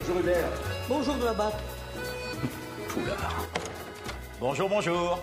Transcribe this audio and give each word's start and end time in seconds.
Bonjour 0.00 0.20
Hubert. 0.20 0.48
Bonjour 0.88 1.14
de 1.16 1.24
la 1.24 1.32
batte. 1.34 1.60
Poulard. 2.88 3.46
Bonjour, 4.40 4.68
bonjour. 4.70 5.18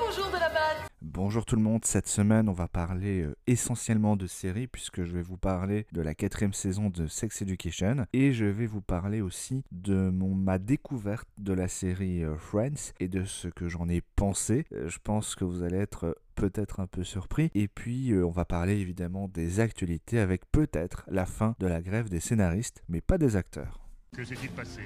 bonjour 0.00 0.26
de 0.26 0.38
la 0.38 0.48
batte. 0.48 0.87
Bonjour 1.18 1.44
tout 1.44 1.56
le 1.56 1.62
monde, 1.62 1.84
cette 1.84 2.06
semaine 2.06 2.48
on 2.48 2.52
va 2.52 2.68
parler 2.68 3.22
euh, 3.22 3.34
essentiellement 3.48 4.14
de 4.14 4.28
séries 4.28 4.68
puisque 4.68 5.02
je 5.02 5.12
vais 5.12 5.20
vous 5.20 5.36
parler 5.36 5.84
de 5.90 6.00
la 6.00 6.14
quatrième 6.14 6.52
saison 6.52 6.90
de 6.90 7.08
Sex 7.08 7.42
Education 7.42 8.06
et 8.12 8.32
je 8.32 8.44
vais 8.44 8.66
vous 8.66 8.80
parler 8.80 9.20
aussi 9.20 9.64
de 9.72 10.10
mon, 10.10 10.32
ma 10.32 10.60
découverte 10.60 11.26
de 11.36 11.52
la 11.52 11.66
série 11.66 12.22
euh, 12.22 12.36
Friends 12.36 12.92
et 13.00 13.08
de 13.08 13.24
ce 13.24 13.48
que 13.48 13.68
j'en 13.68 13.88
ai 13.88 14.00
pensé. 14.14 14.64
Euh, 14.72 14.88
je 14.88 15.00
pense 15.02 15.34
que 15.34 15.42
vous 15.42 15.64
allez 15.64 15.78
être 15.78 16.16
peut-être 16.36 16.78
un 16.78 16.86
peu 16.86 17.02
surpris. 17.02 17.50
Et 17.52 17.66
puis 17.66 18.14
on 18.14 18.30
va 18.30 18.44
parler 18.44 18.78
évidemment 18.78 19.26
des 19.26 19.58
actualités 19.58 20.20
avec 20.20 20.48
peut-être 20.52 21.02
la 21.08 21.26
fin 21.26 21.56
de 21.58 21.66
la 21.66 21.82
grève 21.82 22.08
des 22.08 22.20
scénaristes, 22.20 22.84
mais 22.88 23.00
pas 23.00 23.18
des 23.18 23.34
acteurs. 23.34 23.80
Que 24.14 24.24
s'est-il 24.24 24.50
passé? 24.50 24.82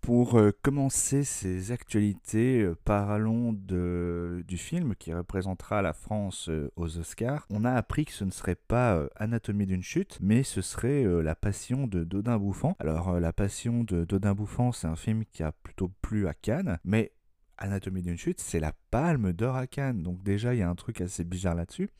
Pour 0.00 0.36
euh, 0.36 0.50
commencer 0.62 1.22
ces 1.22 1.70
actualités, 1.70 2.62
euh, 2.62 2.76
parlons 2.84 3.52
du 3.52 4.58
film 4.58 4.96
qui 4.96 5.14
représentera 5.14 5.80
la 5.80 5.92
France 5.92 6.48
euh, 6.48 6.68
aux 6.74 6.98
Oscars. 6.98 7.46
On 7.50 7.64
a 7.64 7.70
appris 7.70 8.04
que 8.04 8.12
ce 8.12 8.24
ne 8.24 8.32
serait 8.32 8.56
pas 8.56 9.06
Anatomie 9.14 9.66
d'une 9.66 9.82
chute, 9.82 10.18
mais 10.20 10.42
ce 10.42 10.60
serait 10.60 11.04
La 11.22 11.36
Passion 11.36 11.86
de 11.86 12.02
Dodin 12.02 12.36
Bouffant. 12.36 12.74
Alors, 12.80 13.20
La 13.20 13.32
Passion 13.32 13.84
de 13.84 14.04
Dodin 14.04 14.34
Bouffant, 14.34 14.72
c'est 14.72 14.88
un 14.88 14.96
film 14.96 15.24
qui 15.24 15.44
a 15.44 15.52
plutôt 15.52 15.92
plu 16.02 16.26
à 16.26 16.34
Cannes, 16.34 16.78
mais 16.84 17.12
Anatomie 17.58 18.02
d'une 18.02 18.18
chute, 18.18 18.40
c'est 18.40 18.60
la 18.60 18.72
palme 18.90 19.32
d'or 19.32 19.54
à 19.54 19.68
Cannes. 19.68 20.02
Donc 20.02 20.24
déjà, 20.24 20.52
il 20.54 20.58
y 20.58 20.62
a 20.62 20.68
un 20.68 20.74
truc 20.74 21.00
assez 21.00 21.22
bizarre 21.22 21.54
là-dessus, 21.54 21.90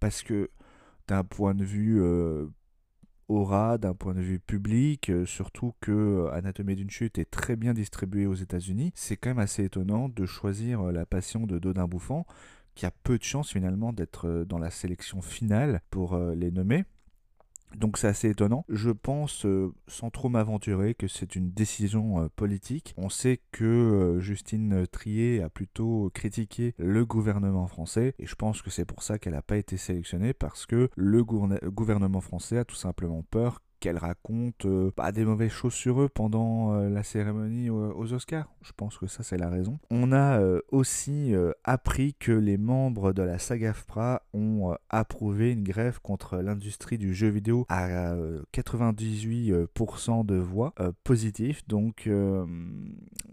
parce 0.00 0.22
que 0.22 0.50
d'un 1.08 1.24
point 1.24 1.54
de 1.54 1.64
vue 1.64 1.98
aura 3.28 3.78
d'un 3.78 3.94
point 3.94 4.14
de 4.14 4.20
vue 4.20 4.38
public, 4.38 5.10
euh, 5.10 5.26
surtout 5.26 5.72
que 5.80 5.92
euh, 5.92 6.32
Anatomie 6.32 6.76
d'une 6.76 6.90
chute 6.90 7.18
est 7.18 7.30
très 7.30 7.56
bien 7.56 7.74
distribué 7.74 8.26
aux 8.26 8.34
États-Unis. 8.34 8.92
C'est 8.94 9.16
quand 9.16 9.30
même 9.30 9.38
assez 9.38 9.64
étonnant 9.64 10.08
de 10.08 10.26
choisir 10.26 10.80
euh, 10.82 10.92
La 10.92 11.06
Passion 11.06 11.46
de 11.46 11.58
Dodin 11.58 11.86
Bouffant, 11.86 12.26
qui 12.74 12.86
a 12.86 12.90
peu 12.90 13.18
de 13.18 13.22
chance 13.22 13.50
finalement 13.50 13.92
d'être 13.92 14.44
dans 14.48 14.58
la 14.58 14.70
sélection 14.70 15.20
finale 15.20 15.82
pour 15.90 16.16
les 16.16 16.50
nommer. 16.50 16.84
Donc 17.76 17.98
c'est 17.98 18.08
assez 18.08 18.30
étonnant. 18.30 18.64
Je 18.68 18.90
pense, 18.90 19.44
euh, 19.46 19.72
sans 19.86 20.10
trop 20.10 20.28
m'aventurer, 20.28 20.94
que 20.94 21.08
c'est 21.08 21.36
une 21.36 21.50
décision 21.50 22.22
euh, 22.22 22.28
politique. 22.34 22.94
On 22.96 23.08
sait 23.08 23.40
que 23.50 23.64
euh, 23.64 24.20
Justine 24.20 24.86
Trier 24.86 25.42
a 25.42 25.48
plutôt 25.48 26.10
critiqué 26.14 26.74
le 26.78 27.04
gouvernement 27.04 27.66
français, 27.66 28.14
et 28.18 28.26
je 28.26 28.34
pense 28.34 28.62
que 28.62 28.70
c'est 28.70 28.84
pour 28.84 29.02
ça 29.02 29.18
qu'elle 29.18 29.34
n'a 29.34 29.42
pas 29.42 29.56
été 29.56 29.76
sélectionnée, 29.76 30.32
parce 30.32 30.66
que 30.66 30.88
le 30.96 31.24
gouvernement 31.24 32.20
français 32.20 32.58
a 32.58 32.64
tout 32.64 32.76
simplement 32.76 33.22
peur 33.30 33.60
qu'elle 33.82 33.98
raconte 33.98 34.64
euh, 34.64 34.92
bah, 34.96 35.10
des 35.10 35.24
mauvaises 35.24 35.50
choses 35.50 35.74
sur 35.74 36.00
eux 36.00 36.08
pendant 36.08 36.72
euh, 36.72 36.88
la 36.88 37.02
cérémonie 37.02 37.68
aux, 37.68 38.12
Oscars. 38.12 38.48
Je 38.62 38.70
pense 38.76 38.96
que 38.96 39.08
ça 39.08 39.24
c'est 39.24 39.36
la 39.36 39.48
raison. 39.48 39.80
On 39.90 40.12
a 40.12 40.38
euh, 40.38 40.60
aussi 40.70 41.34
appris 41.64 42.14
que 42.14 42.30
les 42.30 42.58
membres 42.58 43.12
de 43.12 43.22
la 43.22 43.40
saga 43.40 43.72
FPRA 43.72 44.22
ont 44.34 44.76
approuvé 44.88 45.50
une 45.50 45.64
grève 45.64 45.98
contre 46.00 46.36
l'industrie 46.36 46.96
du 46.96 47.12
jeu 47.12 47.26
vidéo 47.28 47.66
à 47.68 48.14
98% 48.54 50.26
de 50.26 50.36
voix 50.36 50.74
positives. 51.02 51.62
Donc 51.66 52.08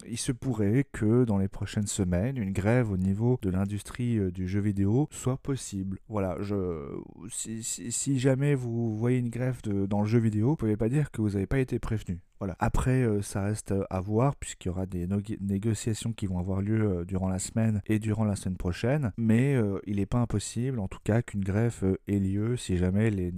il 0.08 0.18
se 0.18 0.32
pourrait 0.32 0.88
que 0.92 1.26
dans 1.26 1.38
les 1.38 1.48
prochaines 1.48 1.88
semaines, 1.88 2.38
une 2.38 2.54
grève 2.54 2.92
au 2.92 2.98
niveau 2.98 3.38
de 3.44 3.52
l'industrie 3.52 4.32
du 4.32 4.48
jeu 4.48 4.62
vidéo 4.62 5.08
soit 5.12 5.38
possible. 5.38 6.00
Voilà, 6.08 6.38
je, 6.40 6.88
si, 7.30 8.20
jamais 8.20 8.56
vous 8.56 8.98
voyez 8.98 9.20
une 9.20 9.30
grève 9.30 9.62
dans 9.62 10.02
le 10.02 10.08
jeu 10.08 10.20
vidéo, 10.20 10.39
vous 10.42 10.56
pouvez 10.56 10.78
pas 10.78 10.90
dire 10.90 11.12
que 11.12 11.22
vous 11.22 11.32
n'avez 11.32 11.48
pas 11.48 11.60
été 11.60 11.80
prévenu. 11.80 12.20
Voilà. 12.40 12.56
Après, 12.60 13.04
euh, 13.04 13.22
ça 13.22 13.44
reste 13.44 13.74
à 13.90 14.00
voir 14.00 14.36
puisqu'il 14.36 14.70
y 14.70 14.72
aura 14.72 14.86
des 14.86 15.08
négociations 15.42 16.14
qui 16.14 16.26
vont 16.26 16.40
avoir 16.40 16.62
lieu 16.62 17.00
euh, 17.00 17.06
durant 17.06 17.28
la 17.28 17.40
semaine 17.40 17.82
et 17.86 18.00
durant 18.00 18.24
la 18.24 18.36
semaine 18.36 18.58
prochaine. 18.58 19.12
Mais 19.18 19.56
euh, 19.56 19.80
il 19.86 19.98
n'est 19.98 20.06
pas 20.06 20.20
impossible, 20.20 20.80
en 20.80 20.88
tout 20.88 21.00
cas, 21.04 21.22
qu'une 21.22 21.44
greffe 21.44 21.84
ait 22.08 22.20
lieu 22.20 22.56
si 22.56 22.78
jamais 22.78 23.10
les 23.10 23.34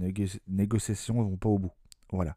négociations 0.46 1.14
ne 1.14 1.22
vont 1.22 1.36
pas 1.36 1.48
au 1.48 1.58
bout. 1.58 1.72
Voilà. 2.12 2.36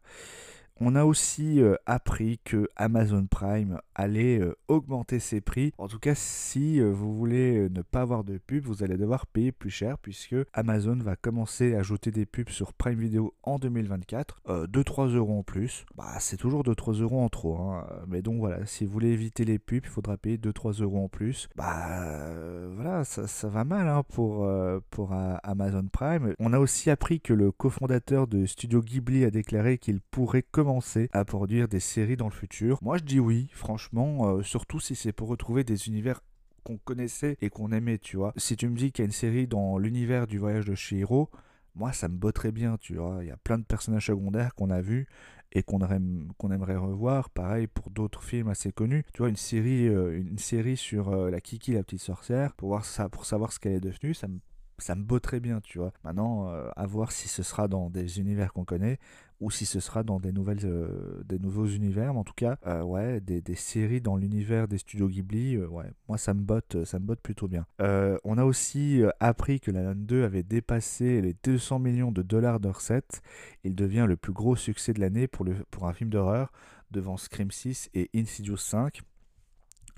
On 0.78 0.94
a 0.94 1.04
aussi 1.06 1.62
euh, 1.62 1.76
appris 1.86 2.38
que 2.44 2.68
Amazon 2.76 3.26
Prime 3.26 3.80
allait 3.94 4.38
euh, 4.38 4.54
augmenter 4.68 5.20
ses 5.20 5.40
prix. 5.40 5.72
En 5.78 5.88
tout 5.88 5.98
cas, 5.98 6.14
si 6.14 6.82
euh, 6.82 6.90
vous 6.90 7.16
voulez 7.16 7.70
ne 7.70 7.80
pas 7.80 8.02
avoir 8.02 8.24
de 8.24 8.36
pub, 8.36 8.66
vous 8.66 8.82
allez 8.82 8.98
devoir 8.98 9.26
payer 9.26 9.52
plus 9.52 9.70
cher 9.70 9.96
puisque 9.96 10.36
Amazon 10.52 10.96
va 10.96 11.16
commencer 11.16 11.74
à 11.74 11.78
ajouter 11.78 12.10
des 12.10 12.26
pubs 12.26 12.50
sur 12.50 12.74
Prime 12.74 12.98
Video 12.98 13.32
en 13.42 13.58
2024. 13.58 14.42
2-3 14.46 15.14
euros 15.14 15.38
en 15.38 15.42
plus. 15.42 15.86
Bah, 15.96 16.16
c'est 16.18 16.36
toujours 16.36 16.62
2-3 16.62 17.00
euros 17.00 17.22
en 17.22 17.30
trop. 17.30 17.56
Hein. 17.56 17.86
Mais 18.06 18.20
donc 18.20 18.38
voilà, 18.38 18.66
si 18.66 18.84
vous 18.84 18.92
voulez 18.92 19.08
éviter 19.08 19.46
les 19.46 19.58
pubs, 19.58 19.84
il 19.84 19.90
faudra 19.90 20.18
payer 20.18 20.36
2-3 20.36 20.82
euros 20.82 21.04
en 21.04 21.08
plus. 21.08 21.48
Bah 21.56 22.04
voilà, 22.74 23.04
ça, 23.04 23.48
va 23.48 23.64
mal 23.64 23.88
hein, 23.88 24.02
pour, 24.10 24.46
pour 24.90 25.14
Amazon 25.42 25.86
Prime. 25.90 26.34
On 26.38 26.52
a 26.52 26.58
aussi 26.58 26.90
appris 26.90 27.20
que 27.20 27.32
le 27.32 27.50
cofondateur 27.50 28.26
de 28.26 28.44
Studio 28.44 28.82
Ghibli 28.82 29.24
a 29.24 29.30
déclaré 29.30 29.78
qu'il 29.78 30.00
pourrait 30.00 30.42
commencer 30.42 30.65
à 31.12 31.24
produire 31.24 31.68
des 31.68 31.80
séries 31.80 32.16
dans 32.16 32.28
le 32.28 32.32
futur 32.32 32.78
Moi 32.82 32.98
je 32.98 33.04
dis 33.04 33.20
oui, 33.20 33.48
franchement, 33.52 34.28
euh, 34.28 34.42
surtout 34.42 34.80
si 34.80 34.94
c'est 34.94 35.12
pour 35.12 35.28
retrouver 35.28 35.64
des 35.64 35.88
univers 35.88 36.20
qu'on 36.64 36.78
connaissait 36.78 37.36
et 37.40 37.48
qu'on 37.48 37.70
aimait, 37.70 37.98
tu 37.98 38.16
vois. 38.16 38.32
Si 38.36 38.56
tu 38.56 38.68
me 38.68 38.76
dis 38.76 38.90
qu'il 38.90 39.02
y 39.02 39.04
a 39.04 39.06
une 39.06 39.12
série 39.12 39.46
dans 39.46 39.78
l'univers 39.78 40.26
du 40.26 40.38
voyage 40.38 40.64
de 40.64 40.74
Shihiro, 40.74 41.30
moi 41.74 41.92
ça 41.92 42.08
me 42.08 42.16
botterait 42.16 42.52
bien, 42.52 42.76
tu 42.78 42.96
vois. 42.96 43.18
Il 43.22 43.28
y 43.28 43.30
a 43.30 43.36
plein 43.36 43.58
de 43.58 43.64
personnages 43.64 44.06
secondaires 44.06 44.54
qu'on 44.54 44.70
a 44.70 44.80
vus 44.80 45.06
et 45.52 45.62
qu'on 45.62 45.80
aimerait 46.50 46.76
revoir. 46.76 47.30
Pareil 47.30 47.66
pour 47.66 47.90
d'autres 47.90 48.22
films 48.22 48.48
assez 48.48 48.72
connus. 48.72 49.04
Tu 49.12 49.18
vois, 49.18 49.28
une 49.28 49.36
série, 49.36 49.88
euh, 49.88 50.18
une 50.18 50.38
série 50.38 50.76
sur 50.76 51.10
euh, 51.10 51.30
la 51.30 51.40
Kiki, 51.40 51.72
la 51.72 51.82
petite 51.82 52.00
sorcière, 52.00 52.54
pour, 52.54 52.68
voir 52.68 52.84
ça, 52.84 53.08
pour 53.08 53.24
savoir 53.24 53.52
ce 53.52 53.60
qu'elle 53.60 53.74
est 53.74 53.80
devenue, 53.80 54.14
ça 54.14 54.28
me 54.28 54.38
ça 54.78 54.94
me 54.94 55.02
botterait 55.02 55.40
bien, 55.40 55.60
tu 55.60 55.78
vois. 55.78 55.92
Maintenant, 56.04 56.48
à 56.48 56.86
voir 56.86 57.12
si 57.12 57.28
ce 57.28 57.42
sera 57.42 57.68
dans 57.68 57.90
des 57.90 58.20
univers 58.20 58.52
qu'on 58.52 58.64
connaît 58.64 58.98
ou 59.40 59.50
si 59.50 59.66
ce 59.66 59.80
sera 59.80 60.02
dans 60.02 60.18
des, 60.18 60.32
nouvelles, 60.32 60.64
euh, 60.64 61.22
des 61.24 61.38
nouveaux 61.38 61.66
univers. 61.66 62.12
Mais 62.12 62.20
en 62.20 62.24
tout 62.24 62.34
cas, 62.34 62.56
euh, 62.66 62.82
ouais, 62.82 63.20
des, 63.20 63.42
séries 63.54 64.00
dans 64.00 64.16
l'univers 64.16 64.68
des 64.68 64.78
studios 64.78 65.08
Ghibli, 65.08 65.56
euh, 65.56 65.68
moi 66.08 66.18
ça 66.18 66.34
me 66.34 66.40
botte, 66.40 66.76
plutôt 67.22 67.48
bien. 67.48 67.66
on 67.78 68.38
a 68.38 68.44
aussi 68.44 69.02
appris 69.20 69.60
que 69.60 69.70
la 69.70 69.82
Nun 69.82 69.94
2 69.94 70.24
avait 70.24 70.42
dépassé 70.42 71.20
les 71.20 71.34
200 71.44 71.78
millions 71.78 72.12
de 72.12 72.22
dollars 72.22 72.60
de 72.60 72.68
recettes. 72.68 73.22
Il 73.64 73.74
devient 73.74 74.06
le 74.08 74.16
plus 74.16 74.32
gros 74.32 74.56
succès 74.56 74.92
de 74.92 75.00
l'année 75.00 75.28
pour, 75.28 75.46
pour 75.70 75.86
un 75.86 75.92
film 75.92 76.10
d'horreur 76.10 76.52
devant 76.90 77.16
Scream 77.16 77.50
6 77.50 77.90
et 77.94 78.10
Insidious 78.14 78.56
5. 78.56 79.02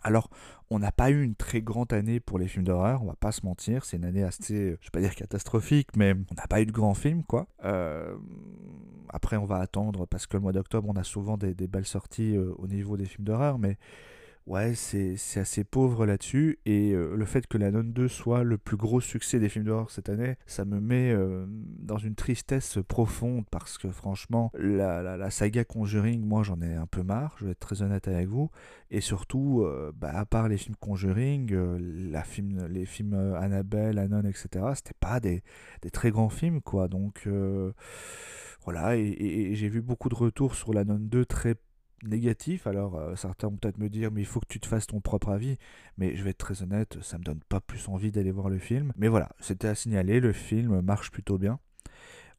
Alors, 0.02 0.30
on 0.70 0.78
n'a 0.78 0.92
pas 0.92 1.10
eu 1.10 1.22
une 1.22 1.34
très 1.34 1.60
grande 1.60 1.92
année 1.92 2.20
pour 2.20 2.38
les 2.38 2.46
films 2.46 2.64
d'horreur, 2.64 3.02
on 3.02 3.06
va 3.06 3.16
pas 3.16 3.32
se 3.32 3.44
mentir, 3.44 3.84
c'est 3.84 3.96
une 3.96 4.04
année 4.04 4.22
assez, 4.22 4.76
je 4.80 4.86
vais 4.86 4.90
pas 4.92 5.00
dire 5.00 5.14
catastrophique, 5.14 5.88
mais 5.96 6.12
on 6.12 6.34
n'a 6.34 6.46
pas 6.46 6.60
eu 6.60 6.66
de 6.66 6.72
grands 6.72 6.94
films, 6.94 7.24
quoi. 7.24 7.46
Euh, 7.64 8.16
après, 9.08 9.36
on 9.36 9.44
va 9.44 9.56
attendre, 9.56 10.06
parce 10.06 10.26
que 10.26 10.36
le 10.36 10.42
mois 10.42 10.52
d'octobre, 10.52 10.88
on 10.88 10.96
a 10.96 11.04
souvent 11.04 11.36
des, 11.36 11.54
belles 11.54 11.86
sorties 11.86 12.36
euh, 12.36 12.54
au 12.58 12.66
niveau 12.66 12.96
des 12.96 13.06
films 13.06 13.24
d'horreur, 13.24 13.58
mais 13.58 13.78
ouais, 14.48 14.74
c'est 14.74 15.16
assez 15.36 15.62
pauvre 15.62 16.06
là-dessus. 16.06 16.58
Et 16.64 16.92
euh, 16.92 17.14
le 17.14 17.24
fait 17.24 17.46
que 17.46 17.58
La 17.58 17.70
Nonne 17.70 17.92
2 17.92 18.08
soit 18.08 18.42
le 18.42 18.58
plus 18.58 18.76
gros 18.76 19.00
succès 19.00 19.38
des 19.38 19.48
films 19.48 19.66
d'horreur 19.66 19.90
cette 19.90 20.08
année, 20.08 20.36
ça 20.46 20.64
me 20.64 20.80
met 20.80 21.12
euh, 21.12 21.44
dans 21.48 21.98
une 21.98 22.14
tristesse 22.14 22.78
profonde 22.88 23.44
parce 23.50 23.78
que 23.78 23.90
franchement, 23.90 24.50
la, 24.58 25.30
saga 25.30 25.64
Conjuring, 25.64 26.24
moi 26.24 26.42
j'en 26.42 26.60
ai 26.62 26.74
un 26.74 26.86
peu 26.86 27.02
marre, 27.02 27.36
je 27.38 27.44
vais 27.44 27.50
être 27.52 27.60
très 27.60 27.82
honnête 27.82 28.08
avec 28.08 28.26
vous. 28.28 28.50
Et 28.90 29.00
surtout, 29.00 29.62
euh, 29.62 29.92
bah, 29.94 30.12
à 30.14 30.24
part 30.24 30.48
les 30.48 30.56
films 30.56 30.76
Conjuring, 30.80 31.52
la 32.10 32.24
film, 32.24 32.66
les 32.68 32.86
films 32.86 33.14
Annabelle, 33.38 33.98
Anon, 33.98 34.22
etc., 34.22 34.64
c'était 34.74 34.96
pas 34.98 35.20
des, 35.20 35.42
très 35.92 36.10
grands 36.10 36.30
films, 36.30 36.62
quoi. 36.62 36.88
Donc 36.88 37.28
voilà, 38.64 38.96
et, 38.96 39.16
et 39.18 39.54
j'ai 39.54 39.68
vu 39.68 39.82
beaucoup 39.82 40.08
de 40.08 40.14
retours 40.14 40.54
sur 40.54 40.72
La 40.72 40.84
Nonne 40.84 41.08
2 41.08 41.24
très 41.24 41.56
négatif. 42.04 42.66
Alors 42.66 42.96
euh, 42.96 43.16
certains 43.16 43.48
vont 43.48 43.56
peut-être 43.56 43.78
me 43.78 43.88
dire 43.88 44.10
mais 44.10 44.22
il 44.22 44.26
faut 44.26 44.40
que 44.40 44.46
tu 44.48 44.60
te 44.60 44.66
fasses 44.66 44.86
ton 44.86 45.00
propre 45.00 45.30
avis. 45.30 45.56
Mais 45.96 46.16
je 46.16 46.22
vais 46.22 46.30
être 46.30 46.38
très 46.38 46.62
honnête, 46.62 46.98
ça 47.02 47.18
me 47.18 47.24
donne 47.24 47.40
pas 47.48 47.60
plus 47.60 47.88
envie 47.88 48.10
d'aller 48.10 48.30
voir 48.30 48.48
le 48.48 48.58
film. 48.58 48.92
Mais 48.96 49.08
voilà, 49.08 49.30
c'était 49.40 49.68
à 49.68 49.74
signaler, 49.74 50.20
le 50.20 50.32
film 50.32 50.80
marche 50.80 51.10
plutôt 51.10 51.38
bien. 51.38 51.58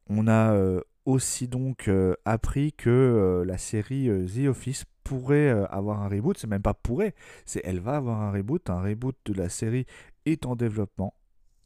On 0.08 0.26
a 0.26 0.52
euh, 0.54 0.80
aussi 1.04 1.48
donc 1.48 1.88
euh, 1.88 2.14
appris 2.24 2.72
que 2.72 3.44
la 3.46 3.58
série 3.58 4.08
The 4.08 4.48
Office 4.48 4.84
pourrait 5.04 5.50
avoir 5.70 6.02
un 6.02 6.08
reboot. 6.08 6.38
C'est 6.38 6.46
même 6.46 6.62
pas 6.62 6.74
pourrait, 6.74 7.14
c'est 7.44 7.60
elle 7.64 7.80
va 7.80 7.96
avoir 7.96 8.20
un 8.20 8.32
reboot. 8.32 8.70
Un 8.70 8.82
reboot 8.82 9.16
de 9.24 9.34
la 9.34 9.48
série 9.48 9.86
est 10.26 10.46
en 10.46 10.56
développement. 10.56 11.14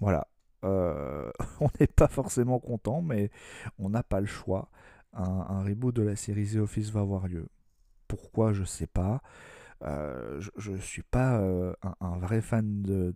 Voilà. 0.01 0.29
on 0.67 1.69
n'est 1.79 1.87
pas 1.87 2.09
forcément 2.09 2.59
content, 2.59 3.03
mais 3.03 3.31
on 3.79 3.91
n'a 3.91 4.03
pas 4.03 4.21
le 4.21 4.27
choix. 4.27 4.71
Un, 5.13 5.23
un, 5.23 5.63
reboot 5.63 5.95
de 5.95 6.01
la 6.03 6.17
série 6.17 6.47
The 6.47 6.57
Office 6.57 6.91
va 6.91 7.01
avoir 7.01 7.29
lieu. 7.29 7.47
Pourquoi, 8.17 8.53
je 8.53 8.63
sais 8.65 8.87
pas. 8.87 9.21
je 9.83 10.71
ne 10.71 10.79
suis 10.79 11.03
pas 11.03 11.41
un, 12.01 12.19
vrai 12.19 12.41
fan 12.41 12.83
de, 12.83 13.11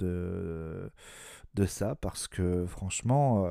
de, 1.55 1.67
ça 1.67 1.95
parce 1.95 2.29
que 2.29 2.67
franchement, 2.67 3.49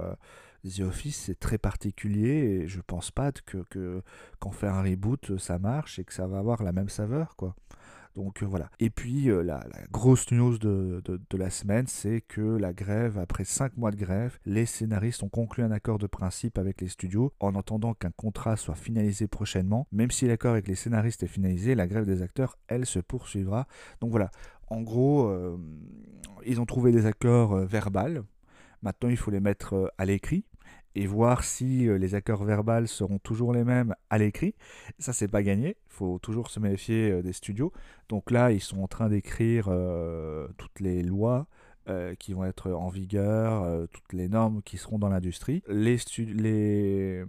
The 0.63 0.81
Office 0.81 1.23
c'est 1.25 1.39
très 1.39 1.57
particulier 1.57 2.61
et 2.63 2.67
je 2.67 2.81
pense 2.81 3.11
pas 3.11 3.31
que, 3.31 3.59
que 3.69 4.01
qu'en 4.39 4.51
faire 4.51 4.73
un 4.73 4.83
reboot 4.83 5.38
ça 5.38 5.59
marche 5.59 5.99
et 5.99 6.03
que 6.03 6.13
ça 6.13 6.27
va 6.27 6.39
avoir 6.39 6.63
la 6.63 6.71
même 6.71 6.89
saveur 6.89 7.35
quoi. 7.35 7.55
Euh. 8.17 8.63
Et 8.79 8.89
puis 8.89 9.29
euh, 9.29 9.41
la, 9.41 9.63
grosse 9.91 10.31
news 10.31 10.57
de, 10.57 11.01
la 11.33 11.49
semaine, 11.49 11.87
c'est 11.87 12.21
que 12.21 12.41
la 12.41 12.73
grève, 12.73 13.17
après 13.17 13.43
5 13.43 13.77
mois 13.77 13.91
de 13.91 13.97
grève, 13.97 14.37
les 14.45 14.65
scénaristes 14.65 15.23
ont 15.23 15.29
conclu 15.29 15.63
un 15.63 15.71
accord 15.71 15.99
de 15.99 16.07
principe 16.07 16.57
avec 16.57 16.81
les 16.81 16.87
studios 16.87 17.33
en 17.39 17.55
attendant 17.55 17.93
qu'un 17.93 18.11
contrat 18.11 18.55
soit 18.55 18.75
finalisé 18.75 19.27
prochainement. 19.27 19.87
Même 19.91 20.11
si 20.11 20.27
l'accord 20.27 20.51
avec 20.51 20.67
les 20.67 20.75
scénaristes 20.75 21.23
est 21.23 21.27
finalisé, 21.27 21.75
la 21.75 21.87
grève 21.87 22.05
des 22.05 22.21
acteurs, 22.21 22.57
elle, 22.67 22.85
se 22.85 22.99
poursuivra. 22.99 23.67
Donc 24.01 24.11
voilà. 24.11 24.31
En 24.69 24.81
gros, 24.81 25.27
euh, 25.27 25.57
ils 26.45 26.59
ont 26.59 26.65
trouvé 26.65 26.91
des 26.91 27.05
accords 27.05 27.55
verbaux. 27.57 28.23
Maintenant, 28.81 29.09
il 29.09 29.17
faut 29.17 29.31
les 29.31 29.39
mettre 29.39 29.91
à 29.97 30.05
l'écrit 30.05 30.45
et 30.97 31.05
voir 31.05 31.44
si 31.44 31.88
euh, 31.88 31.99
les 31.99 32.15
accords 32.15 32.44
verbaux 32.44 32.88
seront 32.88 33.19
toujours 33.19 33.53
les 33.53 33.63
mêmes 33.63 33.94
à 34.09 34.17
l'écrit. 34.17 34.55
Ça, 34.97 35.13
c'est 35.13 35.27
pas 35.27 35.44
gagné. 35.44 35.77
Il 35.85 35.94
faut 35.94 36.17
toujours 36.17 36.49
se 36.49 36.59
méfier 36.59 37.11
euh, 37.11 37.21
des 37.21 37.33
studios. 37.33 37.71
Donc 38.09 38.31
là, 38.31 38.51
ils 38.51 38.61
sont 38.61 38.81
en 38.81 38.88
train 38.88 39.07
d'écrire 39.07 39.67
euh, 39.69 40.47
toutes 40.57 40.79
les 40.79 41.03
lois 41.03 41.47
euh, 41.89 42.15
qui 42.15 42.33
vont 42.33 42.43
être 42.43 42.71
en 42.71 42.89
vigueur, 42.89 43.63
euh, 43.63 43.85
toutes 43.87 44.11
les 44.11 44.27
normes 44.27 44.61
qui 44.61 44.77
seront 44.77 44.99
dans 44.99 45.07
l'industrie. 45.07 45.63
Les, 45.69 45.97
les, 46.17 47.23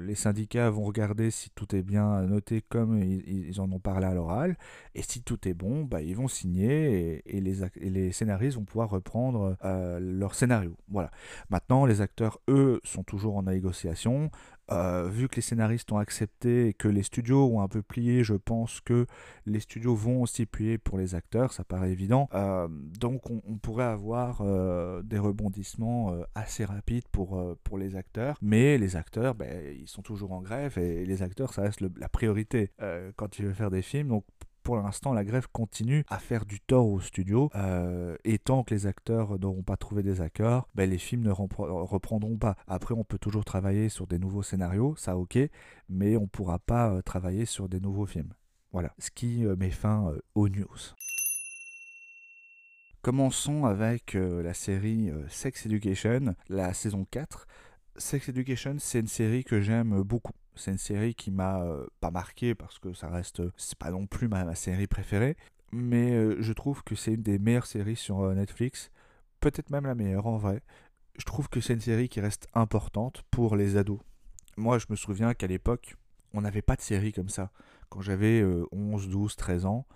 les, 0.00 0.14
syndicats 0.14 0.70
vont 0.70 0.84
regarder 0.84 1.30
si 1.30 1.50
tout 1.50 1.76
est 1.76 1.82
bien 1.82 2.22
noté 2.22 2.62
comme 2.62 3.02
ils, 3.02 3.60
en 3.60 3.70
ont 3.70 3.78
parlé 3.78 4.06
à 4.06 4.14
l'oral, 4.14 4.56
et 4.94 5.02
si 5.02 5.22
tout 5.22 5.46
est 5.46 5.52
bon, 5.52 5.84
bah, 5.84 6.00
ils 6.00 6.16
vont 6.16 6.28
signer 6.28 7.22
et, 7.26 7.40
les, 7.40 7.56
les, 7.76 8.12
scénaristes 8.12 8.56
vont 8.56 8.64
pouvoir 8.64 8.88
reprendre 8.88 9.56
euh, 9.64 10.00
leur 10.00 10.34
scénario. 10.34 10.76
Voilà. 10.88 11.10
Maintenant, 11.50 11.84
les 11.84 12.00
acteurs, 12.00 12.40
eux, 12.48 12.80
sont 12.84 13.02
toujours 13.02 13.36
en 13.36 13.42
négociation. 13.42 14.30
Euh, 14.70 15.08
vu 15.08 15.28
que 15.28 15.36
les 15.36 15.42
scénaristes 15.42 15.92
ont 15.92 15.98
accepté 15.98 16.68
et 16.68 16.72
que 16.74 16.88
les 16.88 17.02
studios 17.02 17.46
ont 17.46 17.60
un 17.60 17.68
peu 17.68 17.82
plié, 17.82 18.24
je 18.24 18.34
pense 18.34 18.80
que 18.80 19.06
les 19.46 19.60
studios 19.60 19.94
vont 19.94 20.22
aussi 20.22 20.46
plier 20.46 20.78
pour 20.78 20.98
les 20.98 21.14
acteurs, 21.14 21.52
ça 21.52 21.64
paraît 21.64 21.90
évident. 21.90 22.28
Euh, 22.34 22.68
donc 22.98 23.30
on, 23.30 23.40
pourrait 23.58 23.84
avoir 23.84 24.40
euh, 24.40 25.02
des 25.02 25.18
rebondissements 25.18 26.14
assez 26.34 26.64
rapides 26.64 27.08
pour, 27.12 27.56
pour 27.62 27.78
les 27.78 27.96
acteurs, 27.96 28.36
mais 28.40 28.78
les 28.78 28.96
acteurs, 28.96 29.34
ben, 29.34 29.74
ils 29.78 29.88
sont 29.88 30.02
toujours 30.02 30.32
en 30.32 30.40
grève 30.40 30.78
et 30.78 31.04
les 31.04 31.22
acteurs, 31.22 31.52
ça 31.52 31.62
reste 31.62 31.80
la 31.80 32.08
priorité 32.08 32.70
quand 33.16 33.28
tu 33.28 33.42
veux 33.42 33.52
faire 33.52 33.70
des 33.70 33.82
films. 33.82 34.20
Pour 34.64 34.76
l'instant, 34.76 35.12
la 35.12 35.24
grève 35.24 35.46
continue 35.52 36.04
à 36.08 36.18
faire 36.18 36.46
du 36.46 36.58
tort 36.58 36.88
au 36.88 36.98
studio. 36.98 37.50
Euh, 37.54 38.16
et 38.24 38.38
tant 38.38 38.64
que 38.64 38.74
les 38.74 38.86
acteurs 38.86 39.38
n'auront 39.38 39.62
pas 39.62 39.76
trouvé 39.76 40.02
des 40.02 40.22
accords, 40.22 40.68
ben, 40.74 40.88
les 40.90 40.98
films 40.98 41.22
ne 41.22 41.30
reprendront 41.30 42.36
pas. 42.36 42.56
Après, 42.66 42.94
on 42.94 43.04
peut 43.04 43.18
toujours 43.18 43.44
travailler 43.44 43.90
sur 43.90 44.06
des 44.06 44.18
nouveaux 44.18 44.42
scénarios, 44.42 44.96
ça 44.96 45.16
ok, 45.16 45.38
mais 45.88 46.16
on 46.16 46.22
ne 46.22 46.26
pourra 46.26 46.58
pas 46.58 46.90
euh, 46.90 47.02
travailler 47.02 47.44
sur 47.44 47.68
des 47.68 47.78
nouveaux 47.78 48.06
films. 48.06 48.32
Voilà, 48.72 48.92
ce 48.98 49.10
qui 49.10 49.44
euh, 49.44 49.54
met 49.54 49.70
fin 49.70 50.10
aux 50.34 50.48
news. 50.48 50.66
Commençons 53.02 53.66
avec 53.66 54.14
la 54.14 54.54
série 54.54 55.10
Sex 55.28 55.66
Education, 55.66 56.34
la 56.48 56.72
saison 56.72 57.04
4. 57.10 57.46
Sex 57.96 58.30
Education, 58.30 58.76
c'est 58.78 59.00
une 59.00 59.08
série 59.08 59.44
que 59.44 59.60
j'aime 59.60 60.00
beaucoup. 60.00 60.32
C'est 60.56 60.70
une 60.70 60.78
série 60.78 61.14
qui 61.14 61.30
m'a 61.30 61.62
euh, 61.62 61.86
pas 62.00 62.10
marqué 62.10 62.54
parce 62.54 62.78
que 62.78 62.92
ça 62.92 63.08
reste, 63.08 63.42
c'est 63.56 63.78
pas 63.78 63.90
non 63.90 64.06
plus 64.06 64.28
ma, 64.28 64.54
série 64.54 64.86
préférée, 64.86 65.36
mais 65.72 66.12
euh, 66.12 66.36
je 66.40 66.52
trouve 66.52 66.84
que 66.84 66.94
c'est 66.94 67.14
une 67.14 67.22
des 67.22 67.38
meilleures 67.38 67.66
séries 67.66 67.96
sur 67.96 68.20
euh, 68.20 68.34
Netflix, 68.34 68.90
peut-être 69.40 69.70
même 69.70 69.86
la 69.86 69.94
meilleure 69.94 70.26
en 70.26 70.36
vrai. 70.36 70.62
Je 71.18 71.24
trouve 71.24 71.48
que 71.48 71.60
c'est 71.60 71.74
une 71.74 71.80
série 71.80 72.08
qui 72.08 72.20
reste 72.20 72.48
importante 72.54 73.22
pour 73.30 73.56
les 73.56 73.76
ados. 73.76 74.00
Moi, 74.56 74.78
je 74.78 74.86
me 74.88 74.96
souviens 74.96 75.34
qu'à 75.34 75.46
l'époque, 75.46 75.96
on 76.32 76.40
n'avait 76.40 76.62
pas 76.62 76.76
de 76.76 76.80
série 76.80 77.12
comme 77.12 77.28
ça. 77.28 77.50
Quand 77.88 78.00
j'avais 78.00 78.44
11, 78.72 79.08
12, 79.08 79.36
13 79.36 79.66
ans, 79.66 79.86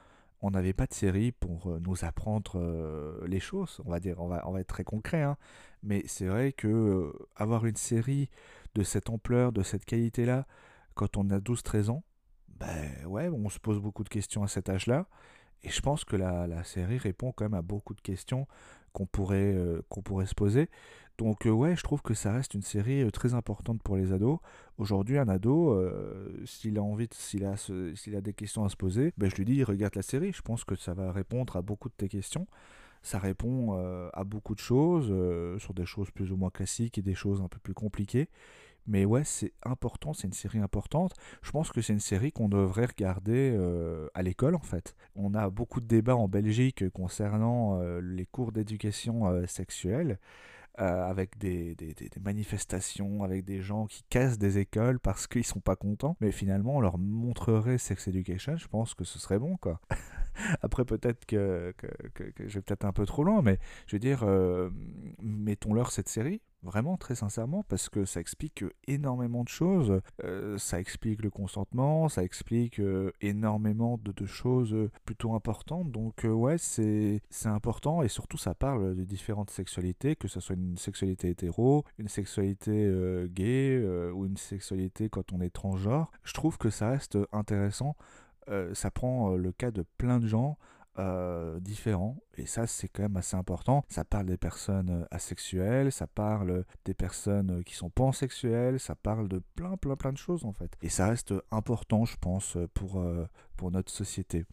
on 0.41 0.51
n'avait 0.53 0.73
pas 0.73 0.87
de 0.87 0.95
série 0.95 1.33
pour 1.33 1.81
nous 1.81 2.05
apprendre 2.05 3.25
les 3.27 3.41
choses, 3.41 3.81
on 3.85 3.91
va 3.91 3.99
dire, 3.99 4.21
on 4.21 4.29
va, 4.29 4.49
on 4.49 4.53
va 4.53 4.61
être 4.61 4.69
très 4.69 4.85
concret, 4.85 5.23
hein. 5.23 5.37
mais 5.83 6.05
c'est 6.07 6.27
vrai 6.27 6.53
que 6.53 7.13
avoir 7.35 7.67
une 7.67 7.77
série 7.77 8.31
de 8.75 8.83
cette 8.83 9.11
ampleur, 9.11 9.53
de 9.53 9.63
cette 9.63 9.85
qualité-là, 9.85 10.47
quand 10.95 11.17
on 11.17 11.31
a 11.31 11.39
12-13 11.39 11.91
ans, 11.91 12.05
ben 12.59 13.07
ouais, 13.07 13.29
on 13.29 13.49
se 13.49 13.59
pose 13.59 13.79
beaucoup 13.79 14.05
de 14.05 14.09
questions 14.09 14.43
à 14.43 14.49
cet 14.49 14.69
âge-là. 14.69 15.07
Et 15.63 15.71
je 15.71 15.81
pense 15.81 16.05
que 16.05 16.17
la, 16.17 16.63
série 16.65 16.99
répond 16.99 17.33
quand 17.33 17.45
même 17.45 17.55
à 17.55 17.63
beaucoup 17.63 17.95
de 17.95 18.01
questions 18.01 18.47
qu'on 18.93 19.07
pourrait, 19.07 19.55
euh, 19.55 19.83
pourrait 20.05 20.27
se 20.27 20.35
poser. 20.35 20.69
Donc 21.19 21.47
euh, 21.47 21.51
ouais, 21.51 21.77
je 21.77 21.83
trouve 21.83 22.01
que 22.01 22.15
ça 22.15 22.33
reste 22.33 22.55
une 22.55 22.63
série 22.63 23.03
euh, 23.03 23.11
très 23.11 23.35
importante 23.35 23.83
pour 23.83 23.97
les 23.97 24.13
ados. 24.13 24.39
Aujourd'hui, 24.77 25.19
un 25.19 25.29
ado, 25.29 25.77
s'il 26.45 26.79
a 26.79 26.83
envie, 26.83 27.09
s'il 27.13 27.45
a, 27.45 27.55
a 27.55 28.21
des 28.21 28.35
questions 28.35 28.65
à 28.65 28.69
se 28.69 28.77
poser, 28.77 29.13
ben, 29.19 29.29
je 29.29 29.37
lui 29.37 29.45
dis, 29.45 29.65
regarde 29.65 29.97
la 29.97 30.03
série. 30.03 30.33
Je 30.33 30.43
pense 30.43 30.65
que 30.65 30.77
ça 30.77 30.95
va 30.95 31.11
répondre 31.11 31.57
à 31.57 31.63
beaucoup 31.63 31.89
de 31.89 31.95
tes 31.95 32.09
questions. 32.09 32.47
Ça 33.09 33.19
répond 33.19 33.73
à 34.13 34.25
beaucoup 34.25 34.55
de 34.55 34.61
choses, 34.61 35.07
sur 35.59 35.73
des 35.73 35.87
choses 35.87 36.11
plus 36.11 36.31
ou 36.31 36.37
moins 36.37 36.51
classiques 36.51 36.99
et 36.99 37.03
des 37.03 37.15
choses 37.15 37.41
un 37.41 37.49
peu 37.49 37.59
plus 37.59 37.73
compliquées. 37.73 38.29
Mais 38.89 39.05
ouais, 39.05 39.23
c'est 39.23 39.53
important, 39.65 40.15
c'est 40.15 40.27
une 40.27 40.33
série 40.33 40.61
importante. 40.61 41.13
Je 41.43 41.51
pense 41.51 41.71
que 41.71 41.83
c'est 41.83 41.93
une 41.93 42.01
série 42.01 42.33
qu'on 42.33 42.49
devrait 42.49 42.87
regarder 42.87 43.55
euh, 43.55 44.09
à 44.15 44.23
l'école 44.23 44.55
en 44.55 44.63
fait. 44.63 44.97
On 45.15 45.35
a 45.35 45.51
beaucoup 45.51 45.83
de 45.83 45.87
débats 45.87 46.17
en 46.17 46.27
Belgique 46.27 46.89
concernant 46.91 47.79
euh, 47.81 48.01
les 48.01 48.25
cours 48.25 48.51
d'éducation 48.51 49.29
euh, 49.29 49.47
sexuelle. 49.47 50.19
avec 50.77 51.37
des, 51.39 51.75
des, 51.75 51.95
manifestations, 52.21 53.25
avec 53.25 53.45
des 53.45 53.61
gens 53.61 53.87
qui 53.87 54.05
cassent 54.09 54.39
des 54.39 54.59
écoles 54.59 55.01
parce 55.01 55.27
qu'ils 55.27 55.45
sont 55.45 55.61
pas 55.61 55.75
contents. 55.77 56.17
Mais 56.21 56.31
finalement, 56.31 56.77
on 56.77 56.81
leur 56.81 56.99
montrerait 56.99 57.79
Sex 57.79 58.07
Education, 58.07 58.57
je 58.57 58.69
pense 58.69 58.95
que 58.95 59.05
ce 59.05 59.19
serait 59.19 59.41
bon, 59.41 59.57
quoi. 59.57 59.81
Après, 60.63 60.85
peut-être 60.85 61.27
que, 61.27 61.75
je 62.39 62.55
vais 62.55 62.63
peut-être 62.63 62.85
un 62.85 62.93
peu 62.93 63.07
trop 63.07 63.25
loin, 63.25 63.43
mais 63.43 63.59
je 63.87 63.97
veux 63.97 64.01
dire, 64.01 64.25
mettons-leur 65.21 65.91
cette 65.91 66.09
série, 66.09 66.41
Vraiment, 66.63 66.97
très 66.97 67.15
sincèrement, 67.15 67.63
parce 67.69 67.89
que 67.89 68.05
ça 68.05 68.21
explique 68.21 68.65
énormément 68.89 69.45
de 69.45 69.49
choses. 69.49 70.01
Euh, 70.25 70.59
ça 70.59 70.81
explique 70.81 71.23
le 71.23 71.31
consentement, 71.31 72.09
ça 72.09 72.25
explique 72.25 72.81
euh, 72.81 73.13
énormément 73.21 73.99
de, 74.03 74.27
choses 74.27 74.75
plutôt 75.05 75.35
importantes. 75.35 75.93
Donc, 75.93 76.25
euh, 76.25 76.33
ouais, 76.33 76.59
c'est 76.59 77.21
important 77.45 78.03
et 78.03 78.09
surtout, 78.09 78.39
ça 78.39 78.55
parle 78.55 78.97
de 78.97 79.05
différentes 79.05 79.51
sexualités, 79.51 80.17
que 80.17 80.27
ce 80.27 80.41
soit 80.41 80.57
une 80.57 80.77
sexualité 80.77 81.29
hétéro, 81.31 81.85
une 81.99 82.09
sexualité 82.09 82.91
gay 83.31 83.81
ou 84.13 84.27
une 84.27 84.37
sexualité 84.37 85.09
quand 85.09 85.33
on 85.33 85.41
est 85.41 85.51
transgenre. 85.51 86.11
Je 86.25 86.35
trouve 86.35 86.59
que 86.59 86.71
ça 86.71 86.91
reste 86.91 87.17
intéressant. 87.33 87.97
Ça 88.73 88.91
prend 88.91 89.37
le 89.37 89.53
cas 89.53 89.71
de 89.71 89.85
plein 89.99 90.19
de 90.19 90.27
gens 90.27 90.59
euh, 90.99 91.61
différents. 91.61 92.17
Et 92.39 92.47
ça, 92.47 92.67
c'est 92.67 92.89
quand 92.89 93.03
même 93.03 93.17
assez 93.17 93.37
important. 93.37 93.85
Ça 93.89 94.05
parle 94.05 94.27
des 94.27 94.37
personnes 94.37 94.91
euh, 94.91 95.05
asexuelles, 95.11 95.93
ça 95.93 96.07
parle 96.07 96.65
des 96.85 96.95
personnes 96.95 97.51
euh, 97.51 97.63
qui 97.63 97.75
sont 97.75 97.91
pansexuelles, 97.91 98.79
ça 98.79 98.95
parle 98.95 99.29
de 99.29 99.43
plein, 99.55 99.77
plein, 99.77 99.97
plein 99.97 100.13
de 100.13 100.19
choses 100.19 100.45
en 100.45 100.53
fait. 100.53 100.77
Et 100.83 100.89
ça 100.89 101.09
reste 101.09 101.35
important, 101.51 102.05
je 102.05 102.17
pense, 102.17 102.57
pour, 102.75 103.03
pour 103.57 103.71
notre 103.71 103.91
société. 103.91 104.47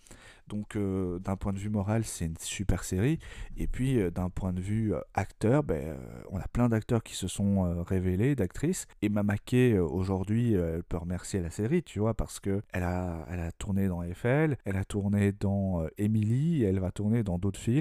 Donc 0.47 0.75
euh, 0.75 1.19
d'un 1.19 1.35
point 1.35 1.53
de 1.53 1.59
vue 1.59 1.69
moral, 1.69 2.03
c'est 2.03 2.25
une 2.25 2.37
super 2.37 2.83
série. 2.83 3.19
Et 3.57 3.67
puis 3.67 3.99
euh, 3.99 4.11
d'un 4.11 4.29
point 4.29 4.53
de 4.53 4.61
vue 4.61 4.93
euh, 4.93 4.99
acteur, 5.13 5.63
ben, 5.63 5.97
on 6.29 6.37
a 6.37 6.47
plein 6.47 6.69
d'acteurs 6.69 7.03
qui 7.03 7.15
se 7.15 7.27
sont 7.27 7.83
révélés, 7.83 8.35
d'actrices. 8.35 8.87
Et 9.01 9.09
Mamake, 9.09 9.55
aujourd'hui, 9.79 10.53
elle 10.53 10.83
peut 10.83 10.97
remercier 10.97 11.41
la 11.41 11.49
série, 11.49 11.83
tu 11.83 11.99
vois, 11.99 12.13
parce 12.13 12.39
que 12.39 12.61
elle 12.73 12.83
a, 12.83 13.25
elle 13.31 13.39
a 13.39 13.51
tourné 13.51 13.87
dans 13.87 14.03
Eiffel, 14.03 14.57
elle 14.65 14.77
a 14.77 14.83
tourné 14.83 15.31
dans 15.31 15.85
Emily, 15.97 16.63
elle 16.63 16.79
va 16.79 16.91
tourner 16.91 17.23
dans 17.23 17.37
d'autres 17.37 17.59
films. 17.59 17.74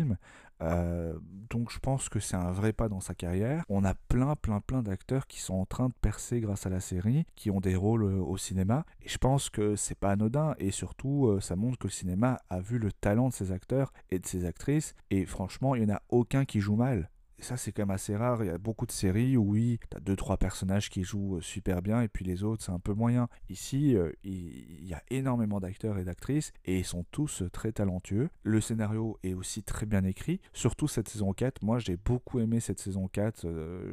Euh, 0.63 1.19
donc 1.51 1.71
je 1.71 1.79
pense 1.79 2.09
que 2.09 2.21
c'est 2.21 2.37
un 2.37 2.53
vrai 2.53 2.73
pas 2.73 2.89
dans 2.89 3.01
sa 3.01 3.15
carrière. 3.15 3.65
On 3.69 3.85
a 3.85 3.95
plein, 3.95 4.37
plein, 4.37 4.61
plein 4.61 4.83
d'acteurs 4.83 5.27
qui 5.27 5.41
sont 5.41 5.55
en 5.55 5.67
train 5.67 5.89
de 5.89 5.95
percer 6.01 6.41
grâce 6.41 6.67
à 6.67 6.71
la 6.71 6.81
série, 6.81 7.25
qui 7.35 7.51
ont 7.51 7.61
des 7.61 7.77
rôles 7.77 8.05
euh, 8.05 8.21
au 8.21 8.37
cinéma. 8.37 8.85
Et 9.03 9.09
je 9.09 9.19
pense 9.19 9.51
que 9.51 9.77
c'est 9.77 9.99
pas 9.99 10.13
anodin. 10.13 10.55
Et 10.59 10.71
surtout, 10.71 11.27
euh, 11.27 11.41
ça 11.41 11.57
montre 11.57 11.79
que 11.79 11.89
le 11.89 11.93
cinéma 11.93 12.39
a 12.51 12.61
vu 12.61 12.79
le 12.79 12.93
talent 12.93 13.29
de 13.29 13.35
ses 13.35 13.53
acteurs 13.53 13.93
et 14.11 14.19
de 14.19 14.27
ses 14.27 14.45
actrices. 14.45 14.95
Et 15.11 15.27
franchement, 15.27 15.75
il 15.75 15.85
n'y 15.85 15.93
en 15.93 15.97
a 15.97 16.03
aucun 16.09 16.45
qui 16.45 16.61
joue 16.61 16.77
mal 16.77 17.11
ça, 17.39 17.57
c'est 17.57 17.73
quand 17.73 17.83
même 17.83 17.91
assez 17.91 18.17
rare. 18.17 18.43
Il 18.43 18.47
y 18.47 18.51
a 18.51 18.59
beaucoup 18.59 18.87
de 18.87 18.93
séries 18.93 19.37
où, 19.37 19.53
oui, 19.53 19.79
tu 19.91 19.97
as 19.97 20.01
deux, 20.01 20.17
trois 20.17 20.37
personnages 20.37 20.91
qui 20.91 21.03
jouent 21.03 21.37
euh, 21.37 21.41
super 21.41 21.83
bien 21.83 22.01
et 22.03 22.09
puis 22.09 22.25
les 22.25 22.43
autres, 22.43 22.65
c'est 22.65 22.73
un 22.73 22.79
peu 22.79 22.95
moyen. 22.95 23.29
Ici, 23.49 23.97
euh, 23.97 24.13
il 24.23 24.87
y 24.87 24.95
a 24.95 25.03
énormément 25.11 25.61
d'acteurs 25.61 25.99
et 25.99 26.05
d'actrices 26.05 26.53
et 26.65 26.79
ils 26.79 26.85
sont 26.85 27.05
tous 27.11 27.43
euh, 27.43 27.51
très 27.51 27.73
talentueux. 27.73 28.31
Le 28.43 28.61
scénario 28.61 29.19
est 29.23 29.35
aussi 29.35 29.63
très 29.63 29.87
bien 29.87 30.05
écrit, 30.05 30.41
surtout 30.53 30.89
cette 30.89 31.09
saison 31.09 31.33
4. 31.33 31.63
Moi, 31.63 31.79
j'ai 31.79 31.97
beaucoup 31.97 32.41
aimé 32.41 32.61
cette 32.61 32.81
saison 32.81 33.09
4. 33.09 33.43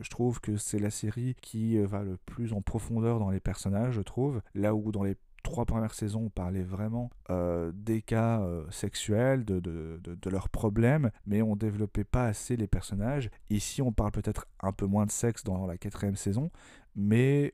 je 0.02 0.10
trouve 0.10 0.40
que 0.40 0.58
c'est 0.58 0.80
la 0.80 0.90
série 0.90 1.36
qui 1.42 1.78
va 1.80 2.04
le 2.04 2.18
plus 2.18 2.54
en 2.54 2.62
profondeur 2.62 3.20
dans 3.20 3.30
les 3.30 3.40
personnages, 3.40 3.96
je 3.96 4.02
trouve. 4.02 4.42
Là 4.54 4.76
où 4.76 4.92
dans 4.92 5.04
les 5.04 5.16
trois 5.42 5.66
premières 5.66 5.94
saisons, 5.94 6.26
on 6.26 6.30
parlait 6.30 6.64
vraiment 6.64 7.10
euh, 7.30 7.72
des 7.74 8.02
cas 8.02 8.42
euh, 8.42 8.66
sexuels, 8.70 9.46
de, 9.46 9.60
de, 9.60 10.00
de, 10.04 10.30
leurs 10.30 10.50
problèmes, 10.50 11.12
mais 11.26 11.42
on 11.42 11.56
développait 11.56 12.04
pas 12.04 12.26
assez 12.26 12.56
les 12.56 12.68
personnages. 12.68 13.30
Ici, 13.50 13.82
on 13.82 13.92
parle 13.92 14.12
peut-être 14.12 14.48
un 14.62 14.72
peu 14.72 14.86
moins 14.86 15.06
de 15.06 15.12
sexe 15.12 15.44
dans 15.44 15.66
la 15.66 15.78
quatrième 15.78 16.16
saison, 16.16 16.52
mais 16.96 17.54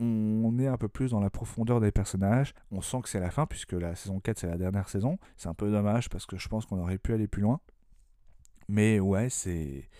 on 0.00 0.58
est 0.58 0.66
un 0.66 0.78
peu 0.78 0.88
plus 0.88 1.10
dans 1.10 1.20
la 1.20 1.28
profondeur 1.28 1.80
des 1.80 1.92
personnages. 1.92 2.54
On 2.70 2.80
sent 2.80 3.02
que 3.02 3.08
c'est 3.08 3.20
la 3.20 3.30
fin, 3.30 3.46
puisque 3.46 3.72
la 3.72 3.94
saison 3.94 4.18
4, 4.18 4.38
c'est 4.38 4.46
la 4.46 4.56
dernière 4.56 4.88
saison. 4.88 5.18
C'est 5.36 5.48
un 5.48 5.54
peu 5.54 5.70
dommage, 5.70 6.08
parce 6.08 6.24
que 6.24 6.38
je 6.38 6.48
pense 6.48 6.64
qu'on 6.64 6.78
aurait 6.78 6.98
pu 6.98 7.12
aller 7.12 7.28
plus 7.28 7.42
loin. 7.42 7.60
Mais 8.68 8.98
ouais, 8.98 9.28
c'est 9.28 9.90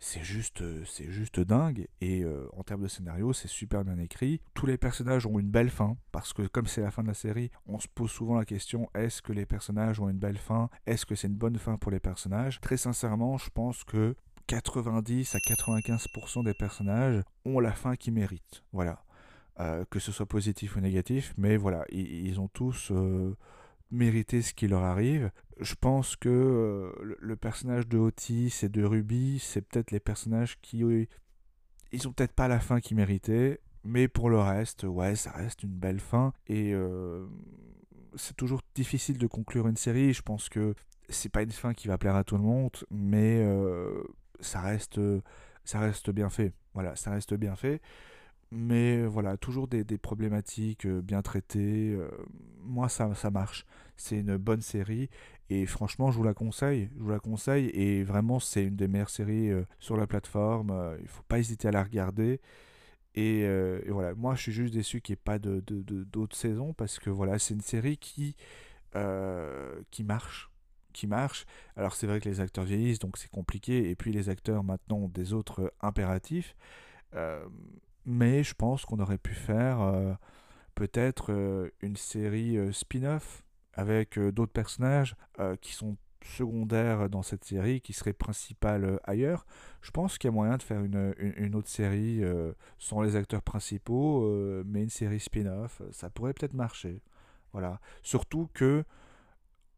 c'est 0.00 0.22
juste, 0.22 0.62
euh, 0.62 0.84
c'est 0.84 1.10
juste 1.10 1.40
dingue. 1.40 1.86
Et 2.00 2.22
euh, 2.22 2.48
en 2.56 2.62
termes 2.62 2.82
de 2.82 2.88
scénario, 2.88 3.32
c'est 3.32 3.48
super 3.48 3.84
bien 3.84 3.98
écrit. 3.98 4.40
Tous 4.54 4.66
les 4.66 4.78
personnages 4.78 5.26
ont 5.26 5.38
une 5.38 5.50
belle 5.50 5.70
fin, 5.70 5.96
parce 6.12 6.32
que 6.32 6.42
comme 6.42 6.66
c'est 6.66 6.80
la 6.80 6.90
fin 6.90 7.02
de 7.02 7.08
la 7.08 7.14
série, 7.14 7.50
on 7.66 7.78
se 7.78 7.88
pose 7.88 8.10
souvent 8.10 8.36
la 8.36 8.44
question 8.44 8.88
est-ce 8.94 9.22
que 9.22 9.32
les 9.32 9.46
personnages 9.46 10.00
ont 10.00 10.08
une 10.08 10.18
belle 10.18 10.38
fin? 10.38 10.68
Est-ce 10.86 11.06
que 11.06 11.14
c'est 11.14 11.28
une 11.28 11.34
bonne 11.34 11.58
fin 11.58 11.76
pour 11.76 11.90
les 11.90 12.00
personnages? 12.00 12.60
Très 12.60 12.76
sincèrement, 12.76 13.38
je 13.38 13.50
pense 13.50 13.84
que 13.84 14.14
90 14.46 15.34
à 15.34 15.38
95% 15.38 16.44
des 16.44 16.54
personnages 16.54 17.22
ont 17.44 17.60
la 17.60 17.72
fin 17.72 17.96
qu'ils 17.96 18.14
méritent. 18.14 18.62
Voilà. 18.72 19.04
Euh, 19.60 19.84
que 19.90 19.98
ce 19.98 20.12
soit 20.12 20.26
positif 20.26 20.76
ou 20.76 20.80
négatif, 20.80 21.34
mais 21.36 21.56
voilà, 21.56 21.84
ils, 21.90 22.38
ont 22.38 22.46
tous 22.46 22.92
mérité 23.90 24.42
ce 24.42 24.52
qui 24.54 24.68
leur 24.68 24.82
arrive 24.82 25.30
je 25.60 25.74
pense 25.74 26.16
que 26.16 26.28
euh, 26.28 27.16
le, 27.18 27.36
personnage 27.36 27.88
de 27.88 27.98
Otis 27.98 28.60
et 28.62 28.68
de 28.68 28.84
Ruby, 28.84 29.38
c'est 29.40 29.62
peut-être 29.62 29.90
les 29.90 30.00
personnages 30.00 30.58
qui. 30.60 30.84
Ils 31.92 32.08
ont 32.08 32.12
peut-être 32.12 32.34
pas 32.34 32.48
la 32.48 32.60
fin 32.60 32.80
qu'ils 32.80 32.96
méritaient, 32.96 33.60
mais 33.84 34.08
pour 34.08 34.30
le 34.30 34.38
reste, 34.38 34.84
ouais, 34.84 35.16
ça 35.16 35.32
reste 35.32 35.62
une 35.62 35.74
belle 35.74 36.00
fin. 36.00 36.32
Et 36.46 36.72
euh, 36.74 37.26
c'est 38.14 38.36
toujours 38.36 38.60
difficile 38.74 39.18
de 39.18 39.26
conclure 39.26 39.68
une 39.68 39.76
série. 39.76 40.12
Je 40.12 40.22
pense 40.22 40.48
que 40.48 40.74
c'est 41.08 41.30
pas 41.30 41.42
une 41.42 41.50
fin 41.50 41.72
qui 41.74 41.88
va 41.88 41.98
plaire 41.98 42.16
à 42.16 42.24
tout 42.24 42.36
le 42.36 42.42
monde, 42.42 42.76
mais 42.90 43.38
euh, 43.40 44.02
ça, 44.40 44.60
reste, 44.60 45.00
ça 45.64 45.80
reste 45.80 46.10
bien 46.10 46.28
fait. 46.28 46.52
Voilà, 46.74 46.94
ça 46.94 47.10
reste 47.10 47.34
bien 47.34 47.56
fait. 47.56 47.80
Mais 48.50 49.04
voilà, 49.06 49.36
toujours 49.36 49.68
des, 49.68 49.84
des 49.84 49.98
problématiques 49.98 50.86
bien 50.86 51.22
traitées. 51.22 51.98
moi, 52.62 52.88
ça, 52.88 53.14
ça 53.14 53.30
marche. 53.30 53.66
C'est 53.96 54.18
une 54.18 54.36
bonne 54.36 54.62
série. 54.62 55.10
Et 55.50 55.66
franchement, 55.66 56.10
je 56.10 56.16
vous 56.16 56.24
la 56.24 56.34
conseille. 56.34 56.90
Je 56.96 57.02
vous 57.02 57.10
la 57.10 57.20
conseille. 57.20 57.66
Et 57.68 58.04
vraiment, 58.04 58.38
c'est 58.38 58.64
une 58.64 58.76
des 58.76 58.88
meilleures 58.88 59.10
séries 59.10 59.50
euh, 59.50 59.64
sur 59.78 59.96
la 59.96 60.06
plateforme. 60.06 60.70
Euh, 60.70 60.96
il 60.98 61.04
ne 61.04 61.08
faut 61.08 61.22
pas 61.22 61.38
hésiter 61.38 61.68
à 61.68 61.70
la 61.70 61.82
regarder. 61.82 62.40
Euh, 63.16 63.80
et, 63.84 63.90
voilà, 63.90 64.14
moi, 64.14 64.34
je 64.34 64.42
suis 64.42 64.52
juste 64.52 64.74
déçu 64.74 65.00
qu'il 65.00 65.14
n'y 65.14 65.18
ait 65.18 65.22
pas 65.24 65.38
d'autres 65.38 65.74
de, 65.74 66.04
de, 66.04 66.28
saisons. 66.34 66.74
Parce 66.74 66.98
que 66.98 67.10
voilà, 67.10 67.38
c'est 67.38 67.54
une 67.54 67.60
série 67.62 67.96
qui, 67.96 68.36
qui 69.90 70.04
marche. 70.04 70.50
Qui 70.92 71.06
marche. 71.06 71.46
Alors, 71.76 71.94
c'est 71.94 72.06
vrai 72.06 72.20
que 72.20 72.28
les 72.28 72.40
acteurs 72.40 72.64
vieillissent, 72.64 72.98
donc 72.98 73.16
c'est 73.16 73.30
compliqué. 73.30 73.90
Et 73.90 73.96
puis, 73.96 74.12
les 74.12 74.28
acteurs 74.28 74.64
maintenant 74.64 74.98
ont 74.98 75.08
des 75.08 75.32
autres 75.32 75.72
impératifs. 75.80 76.54
Mais 78.08 78.42
je 78.42 78.54
pense 78.54 78.84
qu'on 78.84 78.98
aurait 78.98 79.18
pu 79.18 79.34
faire 79.34 80.18
peut-être 80.74 81.70
une 81.82 81.96
série 81.96 82.58
spin-off 82.72 83.44
avec 83.78 84.18
euh, 84.18 84.32
d'autres 84.32 84.52
personnages 84.52 85.14
euh, 85.38 85.56
qui 85.56 85.72
sont 85.72 85.96
secondaires 86.24 87.08
dans 87.08 87.22
cette 87.22 87.44
série, 87.44 87.80
qui 87.80 87.92
seraient 87.92 88.12
principales 88.12 88.84
euh, 88.84 88.96
ailleurs. 89.04 89.46
Je 89.82 89.92
pense 89.92 90.18
qu'il 90.18 90.28
y 90.28 90.32
a 90.32 90.34
moyen 90.34 90.56
de 90.56 90.62
faire 90.64 90.82
une, 90.82 91.14
une, 91.16 91.54
autre 91.54 91.68
série 91.68 92.20
sans 92.78 93.02
les 93.02 93.14
acteurs 93.14 93.40
principaux, 93.40 94.28
mais 94.66 94.82
une 94.82 94.90
série 94.90 95.20
spin-off. 95.20 95.80
Ça 95.92 96.10
pourrait 96.10 96.34
peut-être 96.34 96.54
marcher. 96.54 97.00
Voilà. 97.52 97.80
Surtout 98.02 98.50
que 98.52 98.84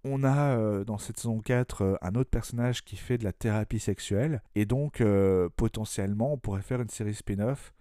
on 0.02 0.25
a 0.25 0.82
dans 0.84 0.96
cette 0.96 1.18
saison 1.18 1.40
4 1.40 1.99
un 2.00 2.14
autre 2.14 2.30
personnage 2.30 2.82
qui 2.82 2.96
fait 2.96 3.18
de 3.18 3.25
la 3.25 3.34
thérapie 3.34 3.78
sexuelle, 3.78 4.42
et 4.54 4.64
donc 4.64 5.04
potentiellement 5.56 6.32
on 6.32 6.38
pourrait 6.38 6.62
faire 6.62 6.80
une 6.80 6.88
série 6.88 7.14
spin-off. 7.14 7.75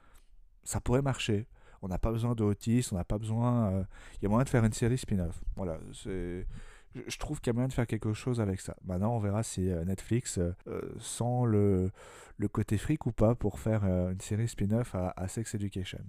Ça 0.69 0.79
pourrait 0.79 1.01
marcher. 1.01 1.47
On 1.81 1.87
n'a 1.87 1.97
pas 1.97 2.11
besoin 2.11 2.35
de 2.35 2.43
on 2.43 2.95
n'a 2.95 3.03
pas 3.03 3.17
besoin. 3.17 3.71
Euh, 3.71 3.83
il 4.17 4.23
y 4.23 4.25
a 4.27 4.29
moyen 4.29 4.43
de 4.43 4.49
faire 4.49 4.63
une 4.63 4.71
série 4.71 4.99
spin-off. 4.99 5.41
Voilà, 5.55 5.79
c'est. 5.93 6.45
Je 6.93 7.17
trouve 7.17 7.39
qu'il 7.39 7.47
y 7.47 7.49
a 7.49 7.53
moyen 7.53 7.69
de 7.69 7.73
faire 7.73 7.87
quelque 7.87 8.13
chose 8.13 8.39
avec 8.39 8.61
ça. 8.61 8.75
Maintenant, 8.85 9.15
on 9.15 9.19
verra 9.19 9.41
si 9.41 9.67
euh, 9.67 9.83
Netflix 9.83 10.37
euh, 10.37 10.53
sent 10.99 11.47
le, 11.47 11.89
le 12.37 12.47
côté 12.47 12.77
fric 12.77 13.07
ou 13.07 13.11
pas 13.11 13.33
pour 13.33 13.59
faire 13.59 13.83
une 13.83 14.21
série 14.21 14.47
spin-off 14.47 14.93
à 14.93 15.27
Sex 15.27 15.55
Education. 15.55 16.05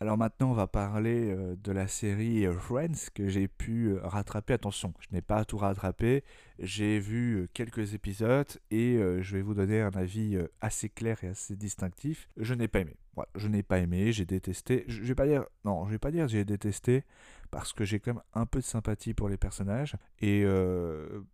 Alors 0.00 0.18
maintenant, 0.18 0.50
on 0.50 0.54
va 0.54 0.66
parler 0.66 1.30
euh, 1.30 1.54
de 1.56 1.70
la 1.70 1.86
série 1.86 2.46
euh, 2.46 2.58
Friends 2.58 3.10
que 3.14 3.28
j'ai 3.28 3.46
pu 3.46 3.90
euh, 3.90 4.00
rattraper. 4.02 4.54
Attention, 4.54 4.92
je 4.98 5.06
n'ai 5.12 5.22
pas 5.22 5.44
tout 5.44 5.56
rattrapé. 5.56 6.24
J'ai 6.58 6.98
vu 6.98 7.48
quelques 7.54 7.94
épisodes 7.94 8.48
et 8.70 8.96
je 8.96 9.36
vais 9.36 9.42
vous 9.42 9.54
donner 9.54 9.80
un 9.80 9.90
avis 9.90 10.38
assez 10.60 10.88
clair 10.88 11.22
et 11.24 11.28
assez 11.28 11.56
distinctif. 11.56 12.28
Je 12.36 12.54
n'ai 12.54 12.68
pas 12.68 12.80
aimé. 12.80 12.96
Voilà, 13.14 13.28
je 13.34 13.48
n'ai 13.48 13.62
pas 13.62 13.78
aimé, 13.78 14.12
j'ai 14.12 14.24
détesté. 14.24 14.84
Je, 14.86 15.02
vais 15.02 15.14
pas 15.16 15.26
dire, 15.26 15.44
non, 15.64 15.84
je 15.86 15.90
vais 15.90 15.98
pas 15.98 16.12
dire 16.12 16.28
j'ai 16.28 16.44
détesté 16.44 17.04
parce 17.50 17.72
que 17.72 17.84
j'ai 17.84 17.98
quand 17.98 18.14
même 18.14 18.22
un 18.34 18.46
peu 18.46 18.60
de 18.60 18.64
sympathie 18.64 19.14
pour 19.14 19.28
les 19.28 19.36
personnages 19.36 19.96
et 20.20 20.42
je, 20.42 21.24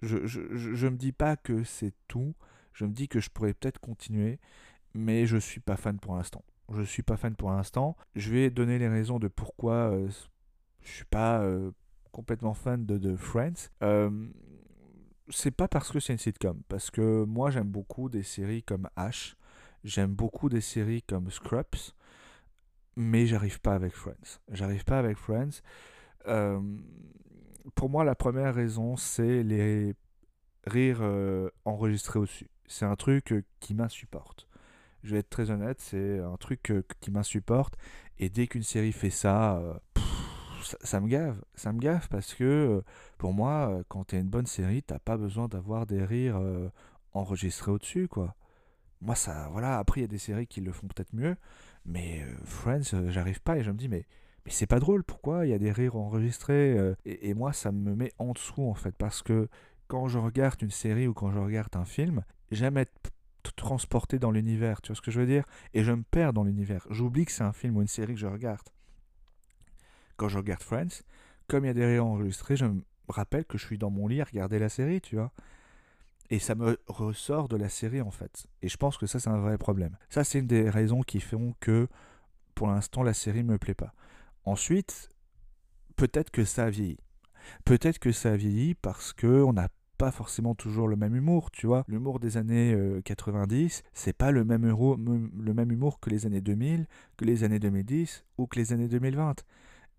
je, 0.00 0.40
je 0.54 0.86
me 0.88 0.96
dis 0.96 1.12
pas 1.12 1.36
que 1.36 1.64
c'est 1.64 1.92
tout. 2.08 2.34
Je 2.72 2.86
me 2.86 2.92
dis 2.92 3.08
que 3.08 3.20
je 3.20 3.28
pourrais 3.28 3.52
peut-être 3.52 3.78
continuer, 3.78 4.38
mais 4.94 5.26
je 5.26 5.36
suis 5.36 5.60
pas 5.60 5.76
fan 5.76 5.98
pour 5.98 6.16
l'instant 6.16 6.42
je 6.74 6.82
suis 6.82 7.02
pas 7.02 7.16
fan 7.16 7.34
pour 7.34 7.50
l'instant. 7.50 7.96
Je 8.14 8.30
vais 8.30 8.50
donner 8.50 8.78
les 8.78 8.88
raisons 8.88 9.18
de 9.18 9.28
pourquoi 9.28 9.90
euh, 9.92 10.08
je 10.82 10.90
suis 10.90 11.04
pas 11.04 11.40
euh, 11.40 11.70
complètement 12.12 12.54
fan 12.54 12.84
de, 12.86 13.16
Friends. 13.16 13.70
Euh, 13.82 14.10
c'est 15.28 15.50
pas 15.50 15.68
parce 15.68 15.90
que 15.90 16.00
c'est 16.00 16.12
une 16.12 16.18
sitcom, 16.18 16.62
parce 16.68 16.90
que 16.90 17.24
moi 17.24 17.50
j'aime 17.50 17.68
beaucoup 17.68 18.08
des 18.08 18.22
séries 18.22 18.62
comme 18.62 18.88
Ash, 18.94 19.36
j'aime 19.82 20.14
beaucoup 20.14 20.48
des 20.48 20.60
séries 20.60 21.02
comme 21.02 21.30
Scrubs, 21.30 21.92
mais 22.96 23.26
j'arrive 23.26 23.60
pas 23.60 23.74
avec 23.74 23.92
Friends. 23.92 24.40
J'arrive 24.52 24.84
pas 24.84 24.98
avec 24.98 25.16
Friends. 25.16 25.62
pour 27.74 27.90
moi, 27.90 28.04
la 28.04 28.14
première 28.14 28.54
raison, 28.54 28.96
c'est 28.96 29.42
les 29.42 29.94
rires 30.64 31.02
enregistrés 31.64 32.20
au-dessus. 32.20 32.48
C'est 32.66 32.84
un 32.84 32.96
truc 32.96 33.34
qui 33.60 33.74
m'insupporte 33.74 34.46
je 35.06 35.12
vais 35.12 35.20
être 35.20 35.30
très 35.30 35.50
honnête, 35.50 35.80
c'est 35.80 36.18
un 36.18 36.36
truc 36.36 36.72
qui 37.00 37.10
m'insupporte. 37.10 37.76
Et 38.18 38.28
dès 38.28 38.46
qu'une 38.46 38.62
série 38.62 38.92
fait 38.92 39.10
ça, 39.10 39.56
euh, 39.58 39.74
ça, 40.82 41.00
me 41.00 41.08
gave. 41.08 41.40
Ça 41.54 41.72
me 41.72 41.78
gave 41.78 42.08
parce 42.08 42.34
que 42.34 42.44
euh, 42.44 42.80
pour 43.18 43.32
moi, 43.32 43.70
euh, 43.70 43.82
quand 43.88 44.04
t'es 44.04 44.18
une 44.18 44.28
bonne 44.28 44.46
série, 44.46 44.82
t'as 44.82 44.98
pas 44.98 45.16
besoin 45.16 45.48
d'avoir 45.48 45.86
des 45.86 46.04
rires 46.04 46.40
enregistrés 47.12 47.70
au-dessus, 47.70 48.08
quoi. 48.08 48.34
Moi, 49.00 49.14
ça, 49.14 49.48
voilà. 49.52 49.78
Après, 49.78 50.00
il 50.00 50.04
y 50.04 50.06
a 50.06 50.08
des 50.08 50.18
séries 50.18 50.46
qui 50.46 50.60
le 50.60 50.72
font 50.72 50.88
peut-être 50.88 51.12
mieux, 51.14 51.36
mais 51.84 52.24
Friends, 52.44 53.08
j'arrive 53.08 53.40
pas 53.42 53.58
et 53.58 53.62
je 53.62 53.70
me 53.70 53.76
dis, 53.76 53.88
mais 53.88 54.06
mais 54.44 54.52
c'est 54.52 54.66
pas 54.66 54.78
drôle, 54.78 55.02
pourquoi 55.02 55.44
il 55.44 55.50
y 55.50 55.54
a 55.54 55.58
des 55.58 55.72
rires 55.72 55.96
enregistrés 55.96 56.94
et, 57.04 57.28
et, 57.28 57.34
moi, 57.34 57.52
ça 57.52 57.72
me 57.72 57.96
met 57.96 58.12
en 58.18 58.32
dessous, 58.32 58.62
en 58.62 58.74
fait, 58.74 58.94
parce 58.96 59.20
que 59.22 59.48
quand 59.88 60.06
je 60.06 60.18
regarde 60.18 60.62
une 60.62 60.70
série 60.70 61.08
ou 61.08 61.14
quand 61.14 61.32
je 61.32 61.38
regarde 61.38 61.74
un 61.74 61.84
film, 61.84 62.24
j'aime 62.52 62.76
être 62.76 63.10
transporté 63.56 64.18
dans 64.18 64.30
l'univers, 64.30 64.80
tu 64.80 64.88
vois 64.88 64.96
ce 64.96 65.00
que 65.00 65.10
je 65.10 65.20
veux 65.20 65.26
dire? 65.26 65.44
Et 65.74 65.82
je 65.82 65.92
me 65.92 66.02
perds 66.02 66.32
dans 66.32 66.44
l'univers. 66.44 66.86
J'oublie 66.90 67.24
que 67.24 67.32
c'est 67.32 67.42
un 67.42 67.52
film 67.52 67.76
ou 67.76 67.82
une 67.82 67.88
série 67.88 68.14
que 68.14 68.20
je 68.20 68.26
regarde. 68.26 68.68
Quand 70.16 70.28
je 70.28 70.38
regarde 70.38 70.62
Friends, 70.62 71.02
comme 71.48 71.64
il 71.64 71.68
y 71.68 71.70
a 71.70 71.74
des 71.74 71.84
rires 71.84 72.06
enregistrés, 72.06 72.56
je 72.56 72.66
me 72.66 72.82
rappelle 73.08 73.44
que 73.44 73.58
je 73.58 73.66
suis 73.66 73.78
dans 73.78 73.90
mon 73.90 74.08
lit 74.08 74.20
à 74.20 74.24
regarder 74.24 74.58
la 74.58 74.68
série, 74.68 75.00
tu 75.00 75.16
vois. 75.16 75.32
Et 76.30 76.38
ça 76.38 76.54
me 76.54 76.78
ressort 76.86 77.48
de 77.48 77.56
la 77.56 77.68
série 77.68 78.00
en 78.02 78.10
fait. 78.10 78.46
Et 78.62 78.68
je 78.68 78.76
pense 78.76 78.98
que 78.98 79.06
ça 79.06 79.20
c'est 79.20 79.30
un 79.30 79.38
vrai 79.38 79.58
problème. 79.58 79.96
Ça 80.08 80.24
c'est 80.24 80.40
une 80.40 80.46
des 80.46 80.68
raisons 80.68 81.02
qui 81.02 81.20
font 81.20 81.54
que 81.60 81.88
pour 82.54 82.66
l'instant 82.66 83.02
la 83.02 83.14
série 83.14 83.44
me 83.44 83.58
plaît 83.58 83.74
pas. 83.74 83.94
Ensuite, 84.44 85.08
peut-être 85.94 86.30
que 86.30 86.44
ça 86.44 86.64
a 86.64 86.70
vieilli. 86.70 86.98
Peut-être 87.64 87.98
que 87.98 88.10
ça 88.10 88.32
a 88.32 88.36
vieilli 88.36 88.74
parce 88.74 89.12
que 89.12 89.42
on 89.42 89.56
a 89.56 89.68
pas 89.96 90.10
forcément 90.10 90.54
toujours 90.54 90.88
le 90.88 90.96
même 90.96 91.16
humour, 91.16 91.50
tu 91.50 91.66
vois. 91.66 91.84
L'humour 91.88 92.20
des 92.20 92.36
années 92.36 92.76
90, 93.04 93.82
euh, 93.84 93.88
c'est 93.92 94.12
pas 94.12 94.30
le 94.30 94.44
même, 94.44 94.68
euro, 94.68 94.96
le 94.96 95.54
même 95.54 95.72
humour 95.72 96.00
que 96.00 96.10
les 96.10 96.26
années 96.26 96.40
2000, 96.40 96.86
que 97.16 97.24
les 97.24 97.44
années 97.44 97.58
2010 97.58 98.24
ou 98.38 98.46
que 98.46 98.58
les 98.58 98.72
années 98.72 98.88
2020. 98.88 99.44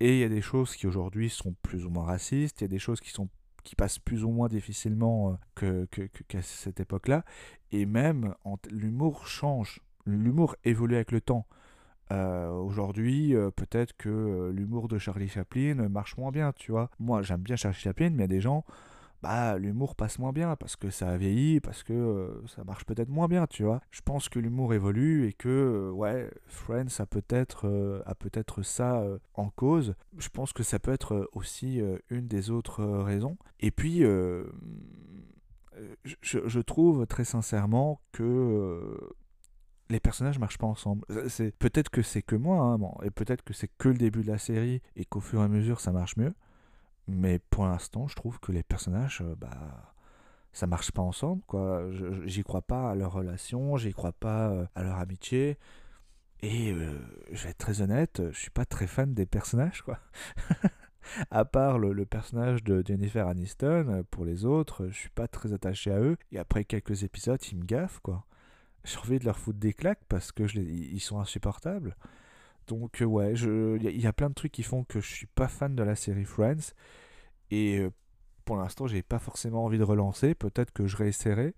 Et 0.00 0.14
il 0.14 0.20
y 0.20 0.24
a 0.24 0.28
des 0.28 0.40
choses 0.40 0.76
qui 0.76 0.86
aujourd'hui 0.86 1.28
sont 1.28 1.54
plus 1.62 1.84
ou 1.84 1.90
moins 1.90 2.04
racistes, 2.04 2.60
il 2.60 2.64
y 2.64 2.66
a 2.66 2.68
des 2.68 2.78
choses 2.78 3.00
qui 3.00 3.10
sont 3.10 3.28
qui 3.64 3.74
passent 3.74 3.98
plus 3.98 4.24
ou 4.24 4.30
moins 4.30 4.48
difficilement 4.48 5.36
euh, 5.62 5.84
que, 5.90 6.06
qu'à 6.28 6.40
cette 6.40 6.80
époque-là. 6.80 7.24
Et 7.70 7.84
même 7.84 8.34
l'humour 8.70 9.26
change, 9.26 9.80
l'humour 10.06 10.56
évolue 10.64 10.94
avec 10.94 11.12
le 11.12 11.20
temps. 11.20 11.46
Euh, 12.10 12.48
aujourd'hui, 12.50 13.34
peut-être 13.56 13.94
que 13.98 14.50
l'humour 14.54 14.88
de 14.88 14.96
Charlie 14.96 15.28
Chaplin 15.28 15.74
marche 15.90 16.16
moins 16.16 16.30
bien, 16.30 16.52
tu 16.52 16.70
vois. 16.70 16.88
Moi, 16.98 17.20
j'aime 17.20 17.42
bien 17.42 17.56
Charlie 17.56 17.76
Chaplin, 17.76 18.08
mais 18.08 18.16
il 18.16 18.20
y 18.20 18.24
a 18.24 18.28
des 18.28 18.40
gens, 18.40 18.64
bah 19.22 19.58
l'humour 19.58 19.96
passe 19.96 20.18
moins 20.18 20.32
bien 20.32 20.54
parce 20.56 20.76
que 20.76 20.90
ça 20.90 21.10
a 21.10 21.16
vieilli, 21.16 21.60
parce 21.60 21.82
que 21.82 21.92
euh, 21.92 22.46
ça 22.46 22.62
marche 22.64 22.84
peut-être 22.84 23.08
moins 23.08 23.26
bien, 23.26 23.46
tu 23.46 23.64
vois. 23.64 23.80
Je 23.90 24.00
pense 24.00 24.28
que 24.28 24.38
l'humour 24.38 24.74
évolue 24.74 25.26
et 25.26 25.32
que 25.32 25.48
euh, 25.48 25.90
ouais, 25.90 26.30
Friends 26.46 27.00
a 27.00 27.06
peut-être 27.06 27.66
euh, 27.66 28.00
a 28.06 28.14
peut-être 28.14 28.62
ça 28.62 29.04
en 29.34 29.50
cause. 29.50 29.94
Je 30.18 30.28
pense 30.28 30.52
que 30.52 30.62
ça 30.62 30.78
peut 30.78 30.92
être 30.92 31.28
aussi 31.32 31.80
une 32.10 32.28
des 32.28 32.50
autres 32.50 32.84
raisons. 32.84 33.36
Et 33.60 33.70
puis 33.70 34.00
je, 36.22 36.60
trouve 36.60 37.06
très 37.06 37.24
sincèrement 37.24 38.00
que 38.12 38.98
les 39.90 40.00
personnages 40.00 40.38
marchent 40.38 40.58
pas 40.58 40.66
ensemble. 40.66 41.04
C'est 41.28 41.56
peut-être 41.56 41.90
que 41.90 42.02
c'est 42.02 42.22
que 42.22 42.36
moi, 42.36 42.58
hein, 42.58 42.78
bon, 42.78 42.94
et 43.02 43.10
peut-être 43.10 43.42
que 43.42 43.54
c'est 43.54 43.70
que 43.78 43.88
le 43.88 43.96
début 43.96 44.22
de 44.22 44.28
la 44.28 44.38
série 44.38 44.82
et 44.96 45.04
qu'au 45.04 45.20
fur 45.20 45.40
et 45.40 45.44
à 45.44 45.48
mesure 45.48 45.80
ça 45.80 45.92
marche 45.92 46.16
mieux. 46.16 46.34
Mais 47.08 47.38
pour 47.38 47.66
l'instant, 47.66 48.06
je 48.06 48.14
trouve 48.14 48.38
que 48.38 48.52
les 48.52 48.62
personnages, 48.62 49.22
euh, 49.22 49.34
bah, 49.34 49.94
ça 50.52 50.66
marche 50.66 50.92
pas 50.92 51.02
ensemble, 51.02 51.42
quoi. 51.46 51.84
J'y 52.26 52.42
crois 52.42 52.62
pas 52.62 52.90
à 52.90 52.94
leur 52.94 53.12
relation, 53.12 53.76
j'y 53.78 53.92
crois 53.92 54.12
pas 54.12 54.50
euh, 54.50 54.66
à 54.74 54.82
leur 54.82 54.98
amitié. 54.98 55.58
Et 56.42 56.70
euh, 56.70 56.98
je 57.32 57.44
vais 57.44 57.50
être 57.50 57.58
très 57.58 57.80
honnête, 57.80 58.22
je 58.30 58.38
suis 58.38 58.50
pas 58.50 58.66
très 58.66 58.86
fan 58.86 59.14
des 59.14 59.26
personnages, 59.26 59.82
quoi. 59.82 59.98
à 61.30 61.44
part 61.46 61.78
le, 61.78 62.04
personnage 62.04 62.62
de 62.62 62.84
Jennifer 62.86 63.26
Aniston, 63.26 64.04
pour 64.10 64.26
les 64.26 64.44
autres, 64.44 64.88
je 64.88 64.94
suis 64.94 65.10
pas 65.10 65.28
très 65.28 65.54
attaché 65.54 65.90
à 65.90 65.98
eux. 66.00 66.18
Et 66.30 66.38
après 66.38 66.64
quelques 66.64 67.04
épisodes, 67.04 67.40
ils 67.50 67.58
me 67.58 67.64
gaffent, 67.64 68.00
quoi. 68.00 68.26
J'ai 68.84 68.98
envie 68.98 69.18
de 69.18 69.24
leur 69.24 69.38
foutre 69.38 69.58
des 69.58 69.72
claques 69.72 70.04
parce 70.08 70.30
que 70.30 70.46
je 70.46 70.60
ils 70.60 71.00
sont 71.00 71.20
insupportables. 71.20 71.96
Donc 72.68 72.98
ouais, 73.00 73.32
il 73.32 74.00
y, 74.00 74.06
a 74.06 74.12
plein 74.12 74.28
de 74.28 74.34
trucs 74.34 74.52
qui 74.52 74.62
font 74.62 74.84
que 74.84 75.00
je 75.00 75.08
suis 75.08 75.26
pas 75.26 75.48
fan 75.48 75.74
de 75.74 75.82
la 75.82 75.96
série 75.96 76.26
Friends. 76.26 76.74
Et 77.50 77.78
euh, 77.78 77.90
pour 78.44 78.58
l'instant, 78.58 78.86
j'ai 78.86 79.02
pas 79.02 79.18
forcément 79.18 79.64
envie 79.64 79.78
de 79.78 79.84
relancer. 79.84 80.34
Peut-être 80.34 80.72
que 80.72 80.86
je 80.86 80.96
réessayerai. 80.96 81.54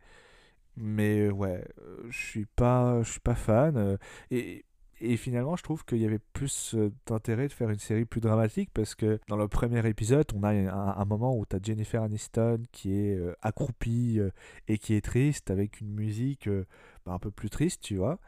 Mais 0.77 1.23
euh, 1.23 1.31
ouais, 1.31 1.65
euh, 1.83 2.07
je 2.11 2.19
suis 2.19 2.47
pas, 2.47 3.03
je 3.03 3.11
suis 3.11 3.21
pas 3.21 3.35
fan. 3.35 3.99
Et, 4.31 4.65
et 5.01 5.17
finalement, 5.17 5.57
je 5.57 5.65
trouve 5.65 5.85
qu'il 5.85 5.99
y 5.99 6.07
avait 6.07 6.21
plus 6.33 6.77
d'intérêt 7.07 7.49
de 7.49 7.53
faire 7.53 7.71
une 7.71 7.81
série 7.81 8.05
plus 8.05 8.21
dramatique 8.21 8.71
parce 8.73 8.95
que 8.95 9.19
dans 9.27 9.37
le 9.37 9.49
premier 9.49 9.85
épisode, 9.89 10.27
on 10.35 10.45
a 10.45 10.53
un, 10.53 11.05
moment 11.07 11.37
où 11.37 11.45
tu 11.45 11.57
as 11.57 11.59
Jennifer 11.61 12.03
Aniston 12.03 12.63
qui 12.71 12.95
est 12.95 13.19
accroupie 13.43 14.21
et 14.69 14.79
qui 14.79 14.95
est 14.95 15.01
triste 15.01 15.51
avec 15.51 15.81
une 15.81 15.91
musique 15.91 16.49
bah, 17.05 17.13
un 17.13 17.19
peu 17.19 17.31
plus 17.31 17.51
triste, 17.51 17.83
tu 17.83 17.97
vois. 17.97 18.21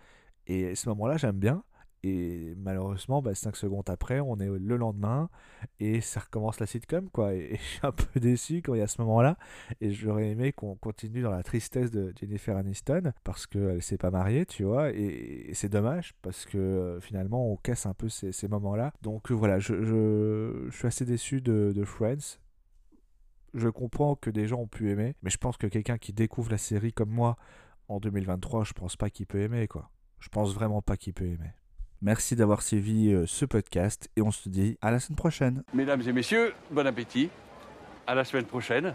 Et 0.46 0.74
ce 0.74 0.88
moment-là, 0.88 1.16
j'aime 1.18 1.38
bien. 1.38 1.62
Et 2.04 2.54
malheureusement, 2.56 3.23
bah, 3.23 3.35
5 3.35 3.54
secondes 3.54 3.88
après, 3.88 4.18
on 4.18 4.38
est 4.40 4.49
le 4.49 4.76
lendemain 4.76 5.30
et 5.78 6.00
ça 6.00 6.18
recommence 6.18 6.59
la 6.59 6.66
sitcom, 6.66 7.09
quoi. 7.11 7.32
Et, 7.35 7.56
je 7.56 7.62
suis 7.62 7.80
un 7.85 7.92
peu 7.92 8.18
déçu 8.18 8.56
quand 8.56 8.75
il 8.75 8.80
y 8.80 8.82
a 8.82 8.88
ce 8.88 9.00
moment-là. 9.02 9.38
Et 9.80 9.92
j'aurais 9.92 10.30
aimé 10.30 10.52
qu'on 10.52 10.75
continue 10.75 11.23
dans 11.23 11.30
la 11.30 11.44
tristesse 11.44 11.92
de 11.92 12.12
Jennifer 12.18 12.56
Aniston 12.56 13.12
parce 13.23 13.47
qu'elle 13.47 13.82
s'est 13.82 13.99
pas 13.99 14.11
mariée, 14.11 14.47
tu 14.47 14.64
vois. 14.64 14.90
Et, 14.90 15.50
c'est 15.54 15.68
dommage 15.68 16.14
parce 16.23 16.44
que 16.44 16.59
euh, 16.59 17.00
finalement, 17.00 17.52
on 17.52 17.56
casse 17.56 17.87
un 17.87 17.94
peu 17.94 18.09
ces, 18.09 18.32
moments-là. 18.49 18.92
Donc 19.02 19.30
euh, 19.30 19.35
voilà, 19.35 19.61
je, 19.61 19.82
je, 19.85 20.71
suis 20.71 20.87
assez 20.87 21.04
déçu 21.04 21.40
de, 21.40 21.73
de 21.75 21.85
Friends. 21.85 22.38
Je 23.54 23.68
comprends 23.68 24.16
que 24.16 24.30
des 24.30 24.49
gens 24.49 24.61
ont 24.61 24.66
pu 24.66 24.90
aimer, 24.90 25.14
mais 25.23 25.30
je 25.30 25.37
pense 25.37 25.56
que 25.56 25.66
quelqu'un 25.66 25.99
qui 25.99 26.12
découvre 26.12 26.50
la 26.50 26.59
série 26.59 26.92
comme 26.92 27.11
moi 27.11 27.37
en 27.88 28.00
2023, 28.00 28.64
je 28.64 28.73
pense 28.73 28.97
pas 28.97 29.11
qu'il 29.11 29.26
peut 29.26 29.40
aimer, 29.40 29.68
quoi. 29.68 29.90
Je 30.21 30.28
pense 30.28 30.54
vraiment 30.54 30.82
pas 30.82 30.97
qu'il 30.97 31.12
peut 31.12 31.26
aimer. 31.26 31.52
Merci 32.02 32.35
d'avoir 32.35 32.62
suivi 32.62 33.12
euh, 33.12 33.26
ce 33.26 33.44
podcast 33.44 34.11
et 34.16 34.23
on 34.23 34.32
se 34.32 34.49
dit 34.49 34.76
à 34.82 34.90
la 34.90 34.99
semaine 34.99 35.16
prochaine. 35.16 35.62
Mesdames 35.73 36.02
et 36.04 36.12
messieurs, 36.12 36.52
bon 36.73 36.85
appétit. 36.85 37.30
À 38.09 38.16
la 38.16 38.25
semaine 38.25 38.44
prochaine. 38.44 38.92